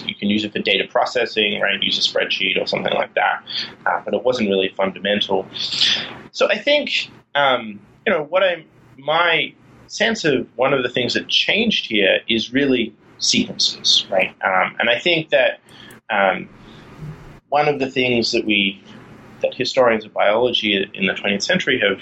[0.05, 1.81] you can use it for data processing, right?
[1.81, 3.43] Use a spreadsheet or something like that.
[3.85, 5.45] Uh, but it wasn't really fundamental.
[6.31, 8.65] So I think, um, you know, what I,
[8.97, 9.53] my
[9.85, 14.29] sense of one of the things that changed here is really sequences, right?
[14.43, 15.59] Um, and I think that
[16.09, 16.49] um,
[17.49, 18.81] one of the things that we
[19.41, 22.01] that historians of biology in the 20th century have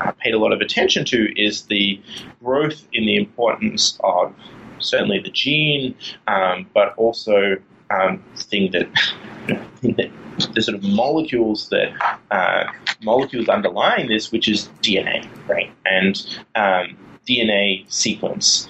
[0.00, 2.00] uh, paid a lot of attention to is the
[2.42, 4.34] growth in the importance of
[4.78, 5.94] certainly the gene,
[6.26, 7.56] um, but also
[7.90, 8.88] um, thing that,
[9.82, 10.10] that
[10.54, 11.92] the sort of molecules that
[12.30, 12.64] uh,
[13.02, 18.68] molecules underlying this, which is DNA, right, and um, DNA sequence,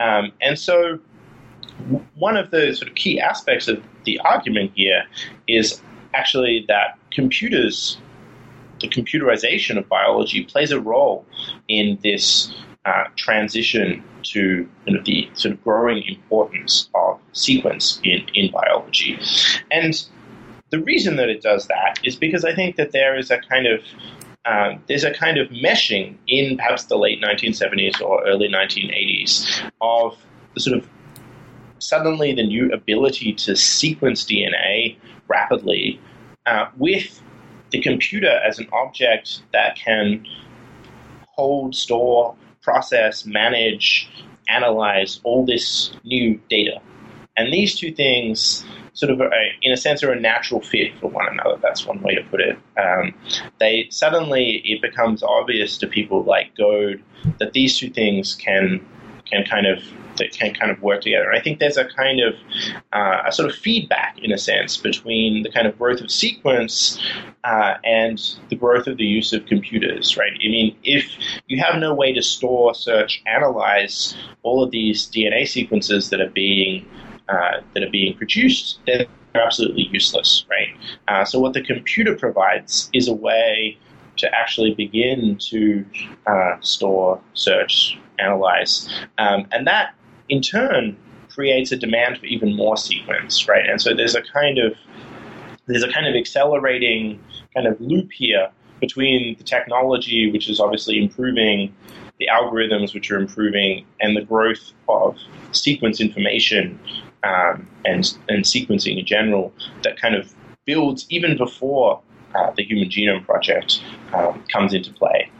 [0.00, 0.98] um, and so
[2.14, 5.04] one of the sort of key aspects of the argument here
[5.46, 5.80] is
[6.14, 7.98] actually that computers,
[8.80, 11.24] the computerization of biology, plays a role
[11.68, 12.52] in this
[12.84, 19.18] uh, transition to you know, the sort of growing importance of sequence in, in biology.
[19.70, 19.94] And
[20.70, 23.66] the reason that it does that is because I think that there is a kind
[23.66, 23.80] of
[24.44, 30.16] um, there's a kind of meshing in perhaps the late 1970s or early 1980s of
[30.54, 30.88] the sort of
[31.78, 34.96] suddenly the new ability to sequence DNA
[35.28, 36.00] rapidly
[36.46, 37.22] uh, with
[37.70, 40.24] the computer as an object that can
[41.26, 44.08] hold, store, process, manage,
[44.48, 46.80] analyze all this new data.
[47.36, 48.64] And these two things
[48.94, 49.20] sort of,
[49.62, 51.56] in a sense, are a natural fit for one another.
[51.62, 52.58] That's one way to put it.
[52.76, 53.14] Um,
[53.60, 57.02] they suddenly it becomes obvious to people like Goad
[57.38, 58.84] that these two things can
[59.30, 59.82] can kind of
[60.18, 61.32] that can kind of work together.
[61.32, 62.34] I think there's a kind of
[62.92, 67.00] uh, a sort of feedback, in a sense, between the kind of growth of sequence
[67.44, 70.32] uh, and the growth of the use of computers, right?
[70.32, 71.10] I mean, if
[71.46, 76.30] you have no way to store, search, analyze all of these DNA sequences that are
[76.30, 76.86] being
[77.28, 80.68] uh, that are being produced, then they're absolutely useless, right?
[81.08, 83.78] Uh, so what the computer provides is a way
[84.18, 85.84] to actually begin to
[86.26, 89.94] uh, store, search, analyze, um, and that
[90.28, 90.96] in turn
[91.28, 93.68] creates a demand for even more sequence, right?
[93.68, 94.74] And so there's a kind of
[95.66, 97.22] there's a kind of accelerating
[97.54, 98.50] kind of loop here
[98.80, 101.74] between the technology, which is obviously improving,
[102.18, 105.16] the algorithms, which are improving, and the growth of
[105.52, 106.78] sequence information
[107.22, 109.52] um, and and sequencing in general
[109.82, 110.32] that kind of
[110.64, 112.00] builds even before
[112.34, 113.82] uh, the Human Genome Project
[114.14, 115.30] um, comes into play.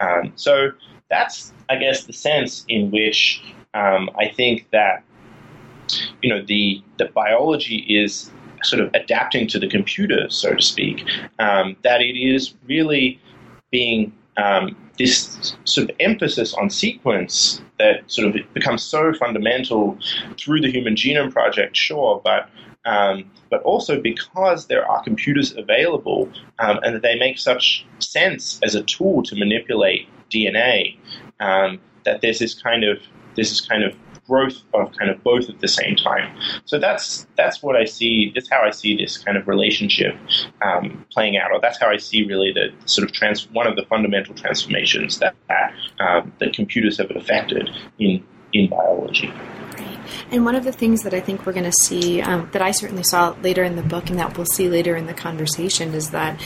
[0.00, 0.70] Um, so
[1.10, 3.42] that's, I guess, the sense in which
[3.74, 5.02] um, I think that
[6.22, 8.30] you know the the biology is
[8.62, 11.04] sort of adapting to the computer, so to speak.
[11.38, 13.20] Um, that it is really
[13.70, 19.96] being um, this sort of emphasis on sequence that sort of becomes so fundamental
[20.36, 22.48] through the Human Genome Project, sure, but
[22.88, 28.58] um, but also because there are computers available um, and that they make such sense
[28.62, 30.96] as a tool to manipulate DNA,
[31.38, 32.98] um, that there's this kind of
[33.36, 33.94] this is kind of
[34.26, 36.34] growth of kind of both at the same time.
[36.64, 38.32] So that's that's what I see.
[38.34, 40.16] That's how I see this kind of relationship
[40.62, 43.76] um, playing out, or that's how I see really the sort of trans one of
[43.76, 49.32] the fundamental transformations that that, um, that computers have affected in in biology.
[50.30, 52.70] And one of the things that I think we're going to see, um, that I
[52.70, 56.10] certainly saw later in the book, and that we'll see later in the conversation, is
[56.10, 56.38] that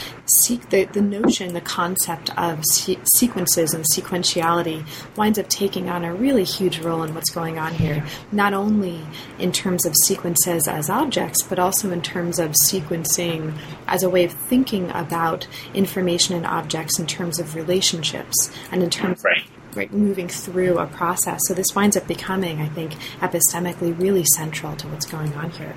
[0.70, 4.86] the, the notion, the concept of se- sequences and sequentiality
[5.16, 9.00] winds up taking on a really huge role in what's going on here, not only
[9.38, 13.56] in terms of sequences as objects, but also in terms of sequencing
[13.88, 18.90] as a way of thinking about information and objects in terms of relationships and in
[18.90, 19.38] terms right.
[19.38, 21.40] of right, moving through a process.
[21.46, 25.74] So this winds up becoming, I think, epistemically really central to what's going on here.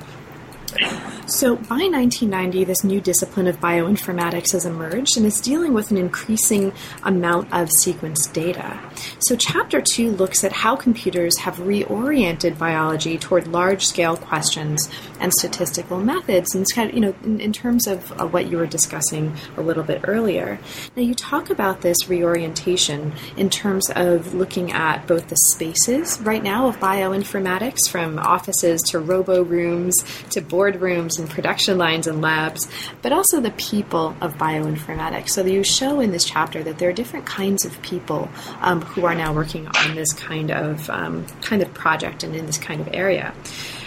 [1.27, 5.97] So, by 1990, this new discipline of bioinformatics has emerged and is dealing with an
[5.97, 6.71] increasing
[7.03, 8.79] amount of sequence data.
[9.19, 15.33] So, Chapter 2 looks at how computers have reoriented biology toward large scale questions and
[15.33, 18.67] statistical methods, and kind of, you know, in, in terms of uh, what you were
[18.67, 20.59] discussing a little bit earlier.
[20.95, 26.43] Now, you talk about this reorientation in terms of looking at both the spaces right
[26.43, 29.95] now of bioinformatics, from offices to robo rooms
[30.29, 32.67] to boardrooms and production lines and labs,
[33.01, 35.29] but also the people of bioinformatics.
[35.29, 38.29] So you show in this chapter that there are different kinds of people
[38.61, 42.45] um, who are now working on this kind of um, kind of project and in
[42.45, 43.33] this kind of area.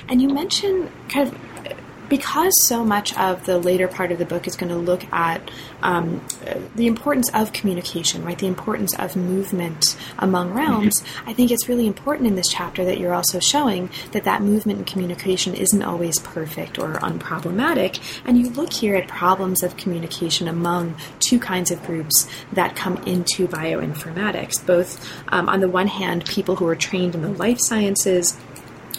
[0.08, 1.47] And you mention kind of
[2.08, 5.50] because so much of the later part of the book is going to look at
[5.82, 6.24] um,
[6.74, 8.38] the importance of communication, right?
[8.38, 11.02] The importance of movement among realms.
[11.26, 14.78] I think it's really important in this chapter that you're also showing that that movement
[14.78, 18.00] and communication isn't always perfect or unproblematic.
[18.24, 22.96] And you look here at problems of communication among two kinds of groups that come
[23.04, 27.58] into bioinformatics, both um, on the one hand, people who are trained in the life
[27.60, 28.36] sciences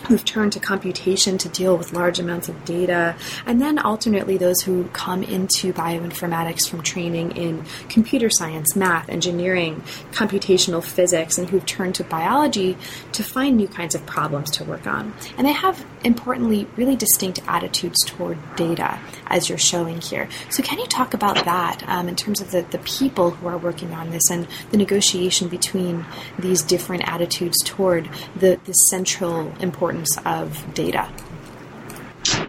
[0.07, 4.61] who've turned to computation to deal with large amounts of data, and then alternately those
[4.61, 9.81] who come into bioinformatics from training in computer science, math, engineering,
[10.11, 12.77] computational physics, and who've turned to biology
[13.11, 15.13] to find new kinds of problems to work on.
[15.37, 20.29] And they have, importantly, really distinct attitudes toward data, as you're showing here.
[20.49, 23.57] So, can you talk about that um, in terms of the, the people who are
[23.57, 26.05] working on this and the negotiation between
[26.37, 30.17] these different attitudes toward the, the central importance?
[30.25, 31.09] of data.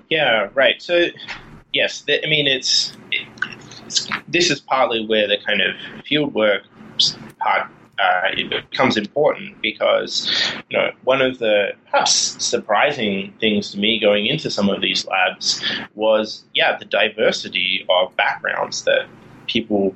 [0.08, 0.80] Yeah, right.
[0.82, 1.06] So,
[1.72, 2.96] yes, I mean, it's,
[3.86, 6.62] it's, this is partly where the kind of fieldwork
[7.38, 10.30] part uh, it becomes important because
[10.68, 12.12] you know one of the perhaps
[12.44, 15.62] surprising things to me going into some of these labs
[15.94, 19.06] was yeah the diversity of backgrounds that
[19.46, 19.94] people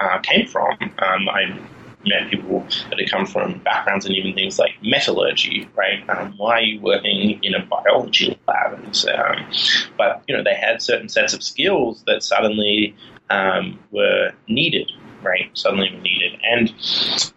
[0.00, 0.76] uh, came from.
[0.98, 1.58] Um, I
[2.04, 6.08] met people that had come from backgrounds and even things like metallurgy, right?
[6.08, 8.74] Um, why are you working in a biology lab?
[8.74, 9.50] And, um,
[9.96, 12.94] but you know, they had certain sets of skills that suddenly
[13.30, 14.90] um, were needed,
[15.26, 15.50] right?
[15.54, 16.72] Suddenly were needed, and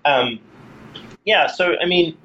[0.06, 0.40] um,
[1.26, 1.48] yeah.
[1.48, 2.18] So I mean,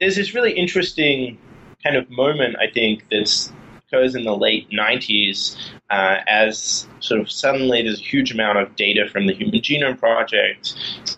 [0.00, 1.38] there's this really interesting
[1.82, 3.52] kind of moment I think that's
[3.92, 5.56] occurs in the late 90s
[5.90, 9.98] uh, as sort of suddenly there's a huge amount of data from the Human Genome
[9.98, 10.74] Project,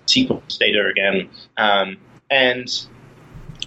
[0.06, 1.96] sequence data again, um,
[2.30, 2.86] and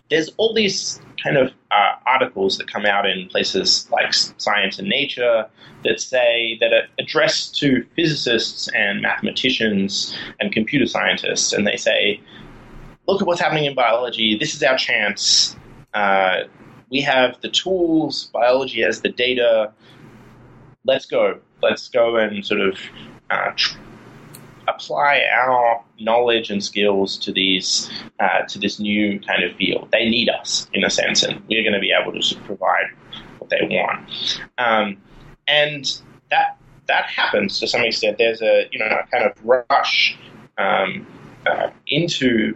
[0.09, 4.87] there's all these kind of uh, articles that come out in places like Science and
[4.87, 5.47] Nature
[5.83, 12.19] that say that are addressed to physicists and mathematicians and computer scientists, and they say,
[13.07, 14.37] "Look at what's happening in biology.
[14.37, 15.55] This is our chance.
[15.93, 16.43] Uh,
[16.89, 18.29] we have the tools.
[18.33, 19.73] Biology has the data.
[20.85, 21.39] Let's go.
[21.61, 22.79] Let's go and sort of."
[23.29, 23.77] Uh, tr-
[24.67, 29.89] apply our knowledge and skills to these uh, to this new kind of field.
[29.91, 32.87] They need us in a sense, and we're going to be able to provide
[33.39, 34.41] what they want.
[34.57, 34.97] Um,
[35.47, 36.57] and that
[36.87, 38.17] that happens to some extent.
[38.17, 40.17] There's a you know kind of rush
[40.57, 41.05] um,
[41.45, 42.55] uh, into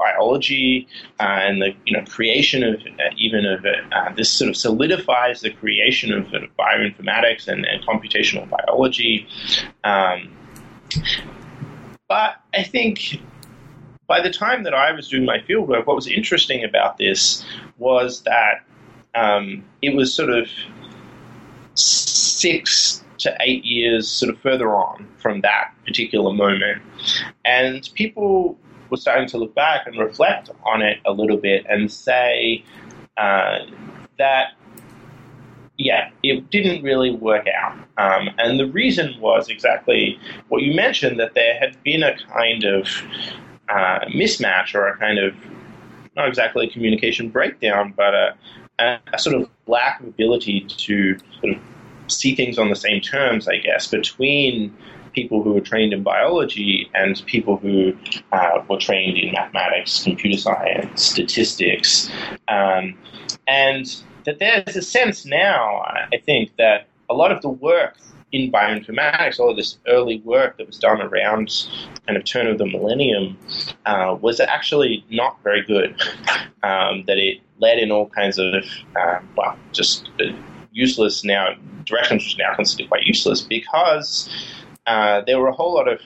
[0.00, 0.88] biology
[1.20, 5.42] uh, and the you know creation of uh, even of uh, this sort of solidifies
[5.42, 6.24] the creation of
[6.58, 9.28] bioinformatics and, and computational biology.
[9.84, 10.30] Um,
[12.08, 13.20] but I think
[14.06, 17.44] by the time that I was doing my fieldwork, what was interesting about this
[17.78, 18.64] was that
[19.14, 20.48] um, it was sort of
[21.74, 26.82] six to eight years sort of further on from that particular moment.
[27.44, 28.58] And people
[28.90, 32.64] were starting to look back and reflect on it a little bit and say
[33.16, 33.60] uh,
[34.18, 34.54] that
[35.80, 37.72] yeah, it didn't really work out.
[37.96, 40.18] Um, and the reason was exactly
[40.48, 42.86] what you mentioned that there had been a kind of
[43.70, 45.34] uh, mismatch or a kind of,
[46.16, 48.34] not exactly a communication breakdown, but a,
[48.78, 51.62] a, a, sort of lack of ability to sort of
[52.08, 54.76] see things on the same terms, I guess, between
[55.14, 57.96] people who were trained in biology and people who
[58.32, 62.10] uh, were trained in mathematics, computer science, statistics.
[62.48, 62.98] Um,
[63.48, 67.96] and that there's a sense now, I think, that a lot of the work
[68.32, 71.50] in bioinformatics, all of this early work that was done around
[72.06, 73.36] kind of turn of the millennium,
[73.86, 76.00] uh, was actually not very good.
[76.62, 78.64] Um, that it led in all kinds of,
[78.94, 80.10] uh, well, just
[80.72, 81.54] useless now,
[81.86, 84.28] directions which are now considered quite useless because
[84.86, 86.00] uh, there were a whole lot of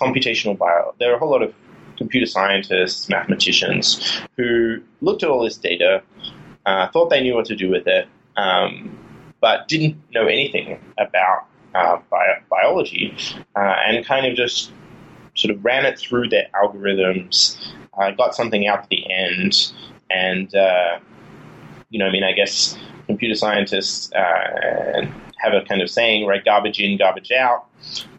[0.00, 1.52] computational bio, there were a whole lot of
[1.98, 6.02] computer scientists, mathematicians who looked at all this data,
[6.66, 8.06] uh, thought they knew what to do with it,
[8.36, 8.96] um,
[9.40, 13.16] but didn't know anything about uh, bio- biology,
[13.56, 14.72] uh, and kind of just
[15.34, 17.56] sort of ran it through their algorithms,
[17.98, 19.72] uh, got something out at the end,
[20.10, 20.98] and uh,
[21.88, 25.06] you know, I mean, I guess computer scientists uh,
[25.38, 26.44] have a kind of saying, right?
[26.44, 27.66] Garbage in, garbage out.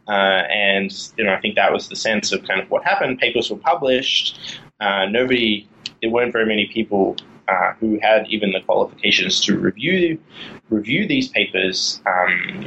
[0.07, 3.19] and you know, I think that was the sense of kind of what happened.
[3.19, 4.59] Papers were published.
[4.81, 5.69] nobody,
[6.01, 7.15] there weren't very many people
[7.51, 10.17] uh, who had even the qualifications to review
[10.69, 12.01] review these papers.
[12.05, 12.65] Um,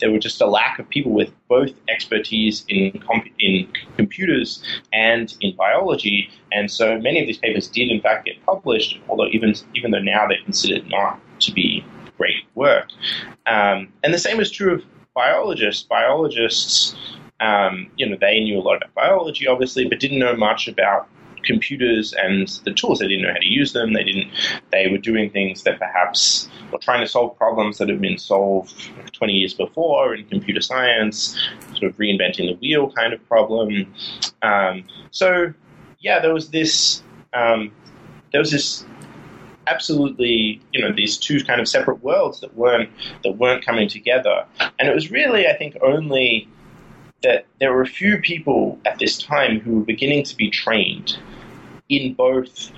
[0.00, 3.02] there was just a lack of people with both expertise in
[3.38, 4.62] in computers
[4.92, 9.00] and in biology, and so many of these papers did in fact get published.
[9.08, 11.84] Although even even though now they're considered not to be
[12.16, 12.88] great work,
[13.46, 14.82] um, and the same is true of
[15.14, 15.82] biologists.
[15.82, 16.94] Biologists,
[17.40, 21.08] um, you know, they knew a lot about biology, obviously, but didn't know much about
[21.48, 23.00] computers and the tools.
[23.00, 23.94] They didn't know how to use them.
[23.94, 24.30] They didn't.
[24.70, 28.90] They were doing things that perhaps were trying to solve problems that had been solved
[29.12, 31.36] 20 years before in computer science,
[31.70, 33.92] sort of reinventing the wheel kind of problem.
[34.42, 35.52] Um, so
[35.98, 37.02] yeah, there was this.
[37.32, 37.72] Um,
[38.30, 38.84] there was this
[39.68, 42.90] absolutely you know these two kind of separate worlds that weren't
[43.22, 44.44] that weren't coming together
[44.78, 46.48] and it was really i think only
[47.22, 51.18] that there were a few people at this time who were beginning to be trained
[51.88, 52.70] in both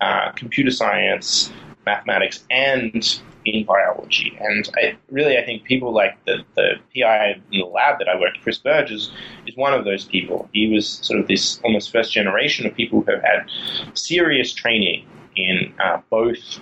[0.00, 1.52] uh, computer science,
[1.84, 4.36] mathematics, and in biology.
[4.40, 8.18] And I, really, I think people like the, the PI in the lab that I
[8.18, 9.10] worked, Chris Burge, is,
[9.54, 10.50] one of those people.
[10.52, 13.46] He was sort of this almost first generation of people who had
[13.94, 15.06] serious training
[15.36, 16.58] in uh, both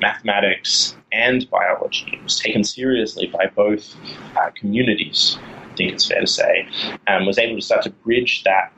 [0.00, 2.08] mathematics and biology.
[2.14, 3.94] It was taken seriously by both
[4.38, 6.66] uh, communities, I think it's fair to say,
[7.06, 8.72] and was able to start to bridge that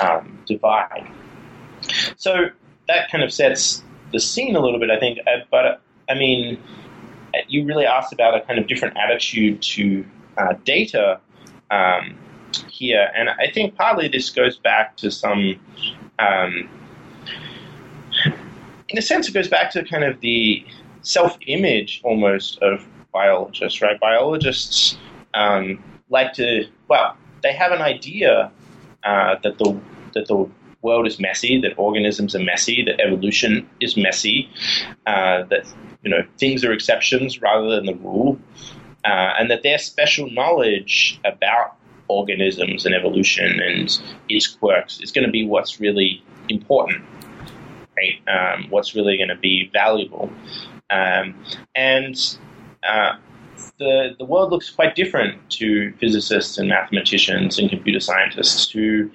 [0.00, 1.10] um, divide.
[2.16, 2.50] So
[2.88, 3.82] that kind of sets
[4.12, 5.18] the scene a little bit, I think.
[5.26, 6.60] Uh, but I mean,
[7.34, 10.04] uh, you really asked about a kind of different attitude to
[10.36, 11.20] uh, data
[11.70, 12.16] um,
[12.68, 15.56] here, and I think partly this goes back to some.
[16.18, 16.68] Um,
[18.88, 20.64] in a sense, it goes back to kind of the
[21.02, 24.00] self-image almost of biologists, right?
[24.00, 24.96] Biologists
[25.34, 28.50] um, like to, well, they have an idea
[29.04, 29.78] uh, that the
[30.14, 30.48] that the
[30.82, 34.48] world is messy, that organisms are messy, that evolution is messy,
[35.06, 35.66] uh, that
[36.02, 38.38] you know things are exceptions rather than the rule,
[39.04, 41.76] uh, and that their special knowledge about
[42.08, 47.04] organisms and evolution and its quirks is going to be what's really important.
[47.96, 48.28] right?
[48.28, 50.30] Um, what's really going to be valuable,
[50.90, 51.34] um,
[51.74, 52.38] and
[52.82, 53.16] uh,
[53.78, 59.10] the the world looks quite different to physicists and mathematicians and computer scientists who,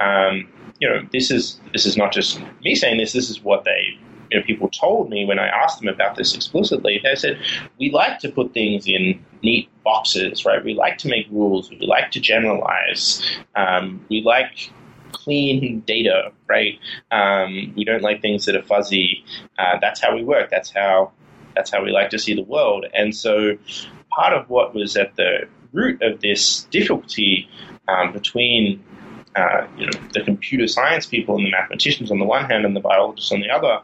[0.00, 0.48] um,
[0.80, 3.12] you know, this is this is not just me saying this.
[3.12, 3.98] This is what they
[4.30, 7.40] you know, people told me when I asked them about this explicitly, they said,
[7.78, 10.64] we like to put things in neat boxes, right?
[10.64, 11.70] We like to make rules.
[11.70, 13.22] We like to generalize.
[13.56, 14.70] Um, we like
[15.12, 16.78] clean data, right?
[17.10, 19.24] Um, we don't like things that are fuzzy.
[19.58, 20.50] Uh, that's how we work.
[20.50, 21.12] That's how
[21.56, 22.86] that's how we like to see the world.
[22.94, 23.58] And so,
[24.10, 27.48] part of what was at the root of this difficulty
[27.88, 28.84] um, between
[29.36, 32.74] uh, you know the computer science people and the mathematicians on the one hand and
[32.74, 33.80] the biologists on the other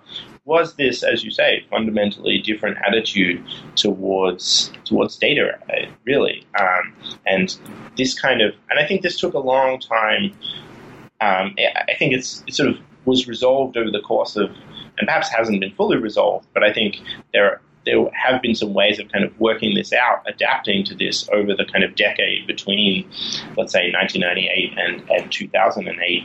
[0.46, 3.44] was this, as you say, fundamentally different attitude
[3.74, 5.58] towards towards data,
[6.04, 6.94] really, um,
[7.26, 7.58] and
[7.96, 10.32] this kind of, and I think this took a long time.
[11.20, 14.50] Um, I think it's it sort of was resolved over the course of,
[14.98, 17.00] and perhaps hasn't been fully resolved, but I think
[17.32, 21.28] there there have been some ways of kind of working this out, adapting to this
[21.32, 23.08] over the kind of decade between,
[23.56, 26.24] let's say, 1998 and, and 2008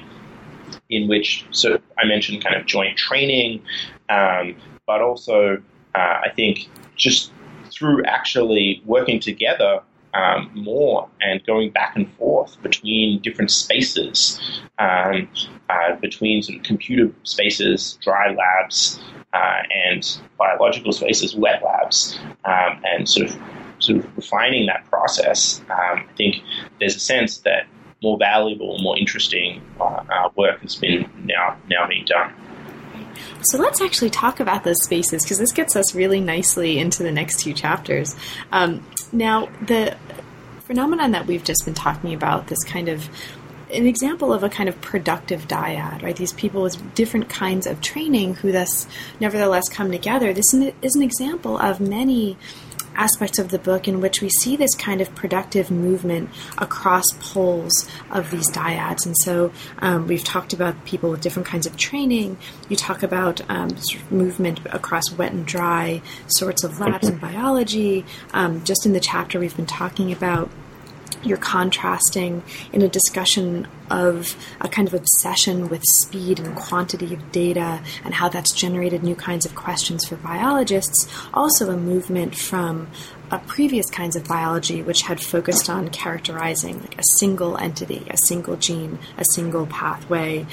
[0.89, 3.63] in which so I mentioned kind of joint training,
[4.09, 4.55] um,
[4.85, 5.61] but also
[5.95, 7.31] uh, I think just
[7.71, 9.81] through actually working together
[10.13, 14.39] um, more and going back and forth between different spaces,
[14.79, 15.27] um,
[15.69, 18.99] uh, between sort of computer spaces, dry labs,
[19.33, 23.39] uh, and biological spaces, wet labs, um, and sort of
[23.79, 25.61] sort of refining that process.
[25.69, 26.35] Um, I think
[26.79, 27.67] there's a sense that
[28.03, 32.33] more valuable, more interesting uh, uh, work has been now now being done.
[33.43, 37.11] So let's actually talk about those spaces because this gets us really nicely into the
[37.11, 38.15] next two chapters.
[38.51, 39.97] Um, now, the
[40.61, 43.09] phenomenon that we've just been talking about, this kind of
[43.73, 46.15] an example of a kind of productive dyad, right?
[46.15, 48.85] These people with different kinds of training who thus
[49.19, 50.33] nevertheless come together.
[50.33, 52.37] This is an example of many
[52.95, 57.87] aspects of the book in which we see this kind of productive movement across poles
[58.11, 59.05] of these dyads.
[59.05, 62.37] And so um, we've talked about people with different kinds of training.
[62.69, 67.17] You talk about um, sort of movement across wet and dry sorts of labs in
[67.17, 68.05] biology.
[68.33, 70.49] Um, just in the chapter, we've been talking about
[71.23, 72.43] you're contrasting
[72.73, 78.13] in a discussion of a kind of obsession with speed and quantity of data and
[78.13, 82.87] how that's generated new kinds of questions for biologists, also a movement from
[83.31, 88.17] a previous kinds of biology which had focused on characterizing like a single entity, a
[88.27, 90.45] single gene, a single pathway,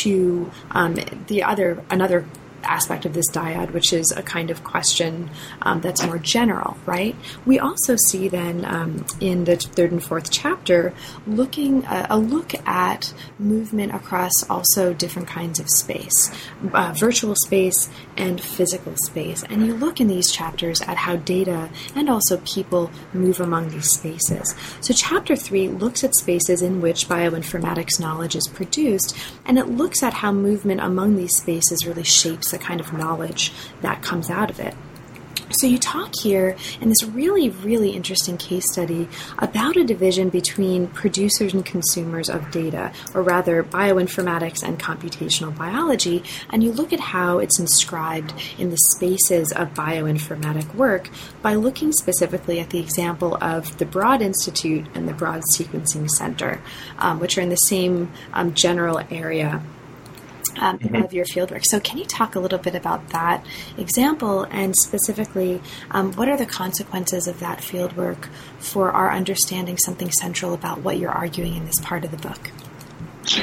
[0.00, 0.96] to um,
[1.28, 2.26] the other another
[2.70, 5.30] aspect of this dyad, which is a kind of question
[5.62, 7.14] um, that's more general, right?
[7.44, 10.92] We also see then um, in the third and fourth chapter
[11.26, 16.30] looking uh, a look at movement across also different kinds of space,
[16.72, 21.70] uh, virtual space and physical space, and you look in these chapters at how data
[21.94, 24.54] and also people move among these spaces.
[24.80, 30.02] So chapter three looks at spaces in which bioinformatics knowledge is produced, and it looks
[30.02, 33.52] at how movement among these spaces really shapes the kind of knowledge
[33.82, 34.74] that comes out of it.
[35.60, 40.88] So, you talk here in this really, really interesting case study about a division between
[40.88, 46.98] producers and consumers of data, or rather, bioinformatics and computational biology, and you look at
[46.98, 51.10] how it's inscribed in the spaces of bioinformatic work
[51.42, 56.60] by looking specifically at the example of the Broad Institute and the Broad Sequencing Center,
[56.98, 59.62] um, which are in the same um, general area
[60.58, 60.96] um, mm-hmm.
[60.96, 61.64] of your fieldwork.
[61.64, 63.44] So, can you talk a little bit about that
[63.78, 68.28] example and specifically um, what are the consequences of that fieldwork
[68.58, 72.50] for our understanding something central about what you're arguing in this part of the book?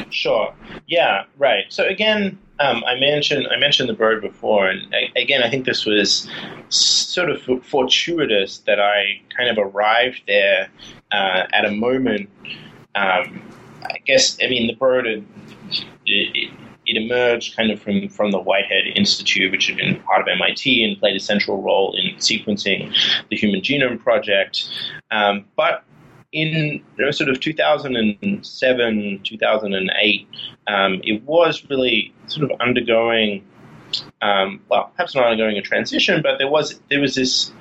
[0.09, 0.53] Sure.
[0.87, 1.25] Yeah.
[1.37, 1.65] Right.
[1.69, 5.65] So again, um, I mentioned I mentioned the Broad before, and I, again, I think
[5.65, 6.29] this was
[6.69, 10.69] sort of fortuitous that I kind of arrived there
[11.11, 12.29] uh, at a moment.
[12.95, 13.41] Um,
[13.83, 15.07] I guess I mean the Broad.
[15.07, 15.23] It,
[16.05, 16.51] it,
[16.95, 20.83] it emerged kind of from, from the Whitehead Institute, which had been part of MIT
[20.83, 22.93] and played a central role in sequencing
[23.29, 24.67] the Human Genome Project.
[25.11, 25.83] Um, but
[26.31, 30.27] in you know, sort of 2007, 2008,
[30.67, 33.45] um, it was really sort of undergoing,
[34.21, 37.51] um, well, perhaps not undergoing a transition, but there was there was this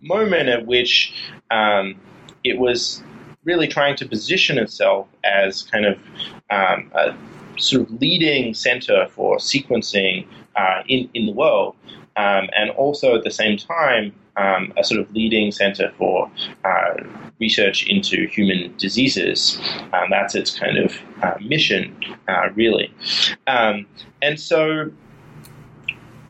[0.00, 1.12] moment at which
[1.50, 1.96] um,
[2.44, 3.02] it was
[3.44, 5.98] really trying to position itself as kind of
[6.50, 7.14] um, a
[7.58, 11.76] sort of leading center for sequencing uh, in, in the world,
[12.16, 16.30] um, and also at the same time, um, a sort of leading center for
[16.64, 16.94] uh,
[17.40, 19.58] research into human diseases.
[19.92, 21.96] Um, that's its kind of uh, mission,
[22.28, 22.92] uh, really.
[23.46, 23.86] Um,
[24.22, 24.90] and so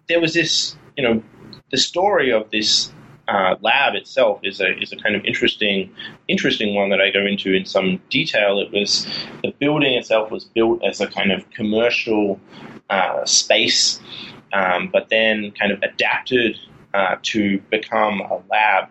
[0.09, 1.22] there was this, you know,
[1.70, 2.93] the story of this
[3.29, 5.95] uh, lab itself is a is a kind of interesting
[6.29, 8.59] interesting one that I go into in some detail.
[8.59, 9.07] It was
[9.43, 12.41] the building itself was built as a kind of commercial
[12.89, 14.01] uh, space,
[14.55, 16.59] um, but then kind of adapted
[16.95, 18.89] uh, to become a lab,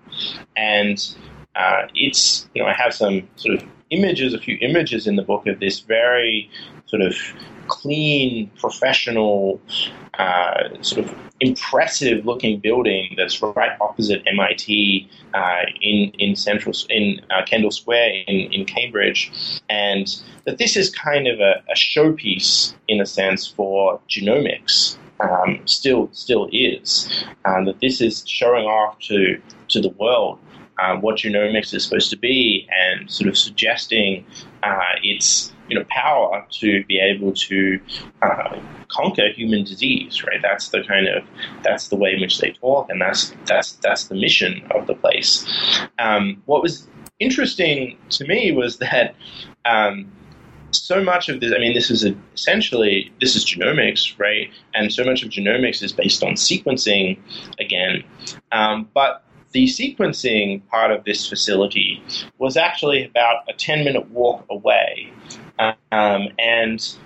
[0.55, 1.15] and
[1.55, 5.23] uh, it's you know I have some sort of images, a few images in the
[5.23, 6.49] book of this very
[6.85, 7.15] sort of
[7.67, 9.61] clean, professional,
[10.17, 17.21] uh, sort of impressive looking building that's right opposite MIT uh, in in central in
[17.29, 19.31] uh, Kendall Square in, in Cambridge,
[19.69, 24.97] and that this is kind of a, a showpiece in a sense for genomics.
[25.19, 30.37] Um, still, still is um, that this is showing off to to the world
[30.79, 34.25] uh, what genomics is supposed to be and sort of suggesting
[34.63, 37.79] uh, its you know power to be able to
[38.21, 38.59] uh,
[38.89, 41.23] conquer human disease right that's the kind of
[41.63, 44.95] that's the way in which they talk and that's that's that's the mission of the
[44.95, 45.45] place
[45.99, 46.87] um, what was
[47.19, 49.15] interesting to me was that
[49.65, 50.09] um,
[50.71, 54.49] so much of this, I mean, this is a, essentially, this is genomics, right?
[54.73, 57.17] And so much of genomics is based on sequencing
[57.59, 58.03] again.
[58.51, 62.03] Um, but the sequencing part of this facility
[62.37, 65.11] was actually about a 10 minute walk away.
[65.59, 66.97] Um, and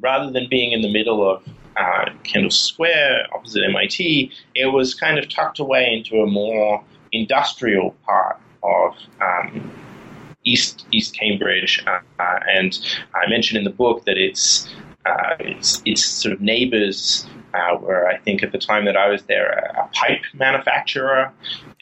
[0.00, 1.42] rather than being in the middle of
[1.76, 6.82] uh, Kendall Square opposite MIT, it was kind of tucked away into a more
[7.12, 9.70] industrial part of um,
[10.44, 11.84] East East Cambridge.
[11.86, 12.78] Uh, and
[13.14, 14.68] I mentioned in the book that it's
[15.06, 19.08] uh, it's, it's sort of neighbors uh, were, I think, at the time that I
[19.08, 21.32] was there, a, a, pipe manufacturer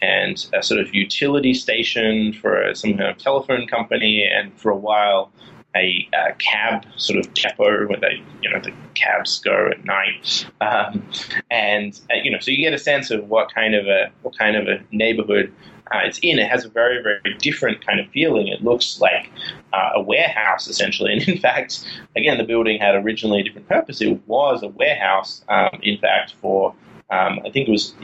[0.00, 4.76] and a sort of utility station for some kind of telephone company, and for a
[4.76, 5.32] while,
[5.74, 10.46] a, a cab sort of depot where they, you know, the cabs go at night,
[10.60, 11.08] um,
[11.50, 14.38] and uh, you know, so you get a sense of what kind of a what
[14.38, 15.52] kind of a neighborhood
[15.93, 18.49] uh, it's in, it has a very, very different kind of feeling.
[18.49, 19.30] It looks like
[19.72, 21.12] uh, a warehouse, essentially.
[21.14, 21.85] And in fact,
[22.16, 24.01] again, the building had originally a different purpose.
[24.01, 26.74] It was a warehouse, um, in fact, for
[27.11, 27.95] um, I think it was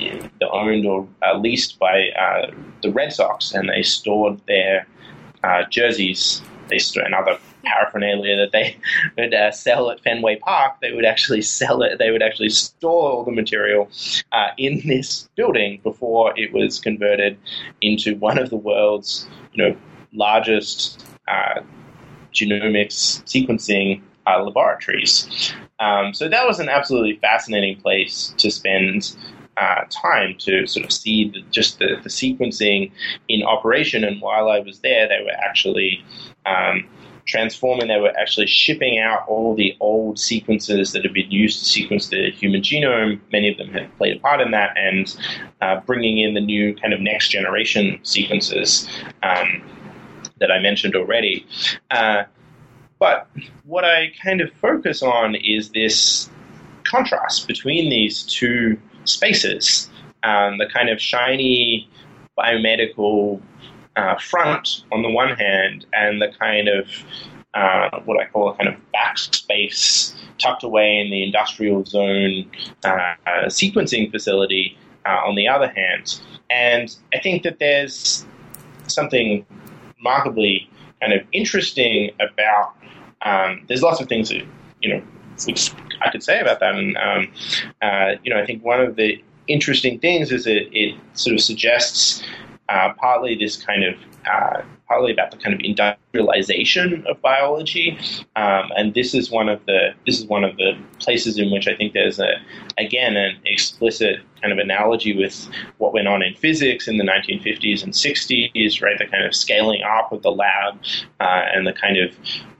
[0.53, 2.51] owned or uh, leased by uh,
[2.83, 4.87] the Red Sox, and they stored their
[5.43, 6.43] uh, jerseys.
[6.68, 8.76] They and other paraphernalia that they
[9.18, 11.98] would uh, sell at Fenway Park, they would actually sell it.
[11.98, 13.90] They would actually store all the material
[14.32, 17.38] uh, in this building before it was converted
[17.80, 19.76] into one of the world's, you know,
[20.12, 21.61] largest uh,
[22.32, 25.52] genomics sequencing uh, laboratories.
[25.78, 29.16] Um, so that was an absolutely fascinating place to spend
[29.56, 32.90] uh, time to sort of see the, just the, the, sequencing
[33.28, 34.04] in operation.
[34.04, 36.04] And while I was there, they were actually
[36.46, 36.88] um,
[37.24, 41.64] transforming, they were actually shipping out all the old sequencers that had been used to
[41.64, 43.20] sequence the human genome.
[43.32, 45.16] Many of them had played a part in that, and
[45.60, 48.88] uh, bringing in the new kind of next generation sequencers
[49.22, 49.62] um,
[50.38, 51.46] that I mentioned already.
[51.90, 52.24] Uh,
[52.98, 53.28] but
[53.64, 56.28] what I kind of focus on is this
[56.84, 59.90] contrast between these two spaces
[60.22, 61.88] um, the kind of shiny
[62.38, 63.40] biomedical
[63.97, 66.86] uh, front on the one hand, and the kind of
[67.55, 72.51] uh, what I call a kind of backspace tucked away in the industrial zone
[72.84, 73.14] uh,
[73.47, 76.20] sequencing facility uh, on the other hand.
[76.49, 78.24] And I think that there's
[78.86, 79.45] something
[79.99, 80.68] remarkably
[81.01, 82.74] kind of interesting about.
[83.22, 84.45] Um, there's lots of things that
[84.80, 85.03] you know
[86.03, 87.32] I could say about that, and um,
[87.82, 91.41] uh, you know I think one of the interesting things is that it sort of
[91.41, 92.22] suggests
[92.70, 93.94] uh, partly this kind of
[94.26, 97.98] uh, partly about the kind of industrialization of biology,
[98.36, 101.66] um, and this is one of the this is one of the places in which
[101.66, 102.34] I think there's a
[102.78, 105.48] again an explicit kind of analogy with
[105.78, 108.98] what went on in physics in the 1950s and 60s, right?
[108.98, 110.78] The kind of scaling up of the lab
[111.20, 112.14] uh, and the kind of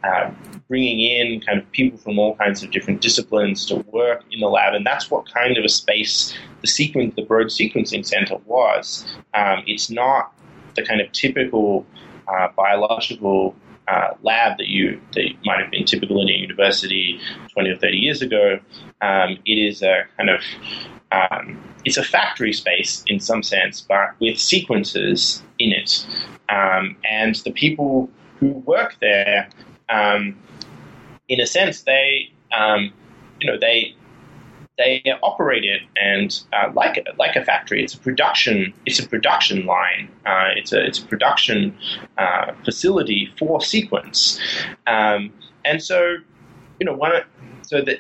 [0.05, 0.31] uh,
[0.71, 4.47] bringing in kind of people from all kinds of different disciplines to work in the
[4.47, 9.05] lab, and that's what kind of a space the sequence, the Broad Sequencing Center was.
[9.35, 10.33] Um, it's not
[10.77, 11.85] the kind of typical
[12.29, 13.57] uh, biological
[13.89, 17.21] uh, lab that you that might have been typical in a university
[17.53, 18.61] 20 or 30 years ago.
[19.01, 20.41] Um, it is a kind of
[21.11, 26.07] um, it's a factory space in some sense, but with sequencers in it,
[26.49, 28.09] um, and the people
[28.39, 29.49] who work there,
[29.89, 30.39] um,
[31.31, 32.93] in a sense, they um,
[33.41, 33.95] you know they
[34.77, 37.83] they operate it and uh, like a, like a factory.
[37.83, 38.75] It's a production.
[38.87, 40.11] It's a production line.
[40.27, 41.77] Uh, it's a it's a production
[42.19, 44.39] uh, facility for sequence.
[44.87, 45.33] Um,
[45.65, 46.17] and so,
[46.79, 47.13] you know, one
[47.63, 47.99] so that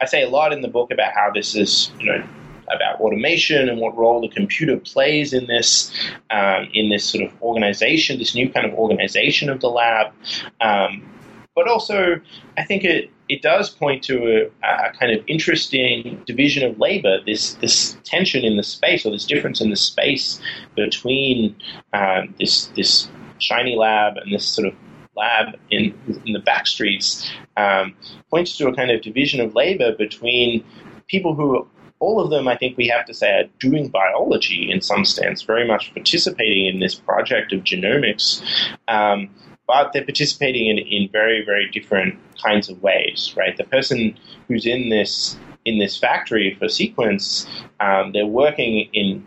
[0.00, 2.26] I say a lot in the book about how this is, you know,
[2.74, 5.92] about automation and what role the computer plays in this
[6.30, 10.12] um, in this sort of organization, this new kind of organization of the lab.
[10.60, 11.13] Um,
[11.54, 12.20] but also,
[12.58, 17.18] I think it it does point to a, a, kind of interesting division of labor,
[17.24, 20.40] this this tension in the space or this difference in the space
[20.76, 21.56] between
[21.92, 24.74] um, this this shiny lab and this sort of
[25.16, 25.94] lab in
[26.26, 27.94] in the back streets um,
[28.30, 30.64] points to a kind of division of labor between
[31.06, 31.66] people who
[32.00, 35.42] all of them, I think we have to say, are doing biology in some sense,
[35.42, 38.42] very much participating in this project of genomics.
[38.88, 39.30] Um,
[39.66, 43.56] but they're participating in, in very, very different kinds of ways, right?
[43.56, 47.46] The person who's in this in this factory for sequence,
[47.80, 49.24] um, they're working in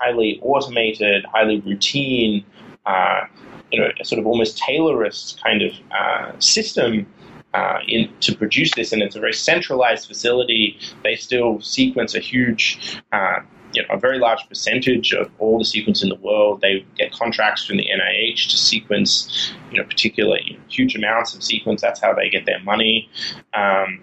[0.00, 2.44] highly automated, highly routine,
[2.86, 3.24] uh,
[3.70, 7.06] you know, sort of almost Taylorist kind of uh, system
[7.54, 10.78] uh, in, to produce this, and it's a very centralized facility.
[11.02, 13.40] They still sequence a huge, uh,
[13.74, 16.60] you know, a very large percentage of all the sequence in the world.
[16.60, 21.82] They get contracts from the NIH to sequence, you know, particularly huge amounts of sequence.
[21.82, 23.10] That's how they get their money.
[23.52, 24.02] Um,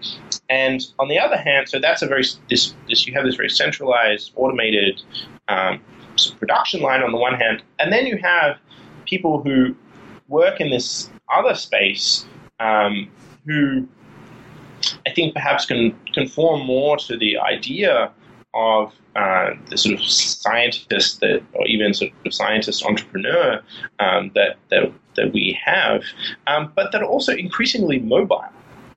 [0.49, 3.49] and on the other hand, so that's a very this this you have this very
[3.49, 5.01] centralized, automated
[5.47, 5.81] um,
[6.39, 8.57] production line on the one hand, and then you have
[9.05, 9.75] people who
[10.27, 12.25] work in this other space
[12.59, 13.09] um,
[13.45, 13.87] who
[15.05, 18.11] I think perhaps can conform more to the idea
[18.53, 23.61] of uh, the sort of scientist that, or even sort of scientist entrepreneur
[23.99, 26.03] um, that, that that we have,
[26.47, 28.45] um, but that are also increasingly mobile.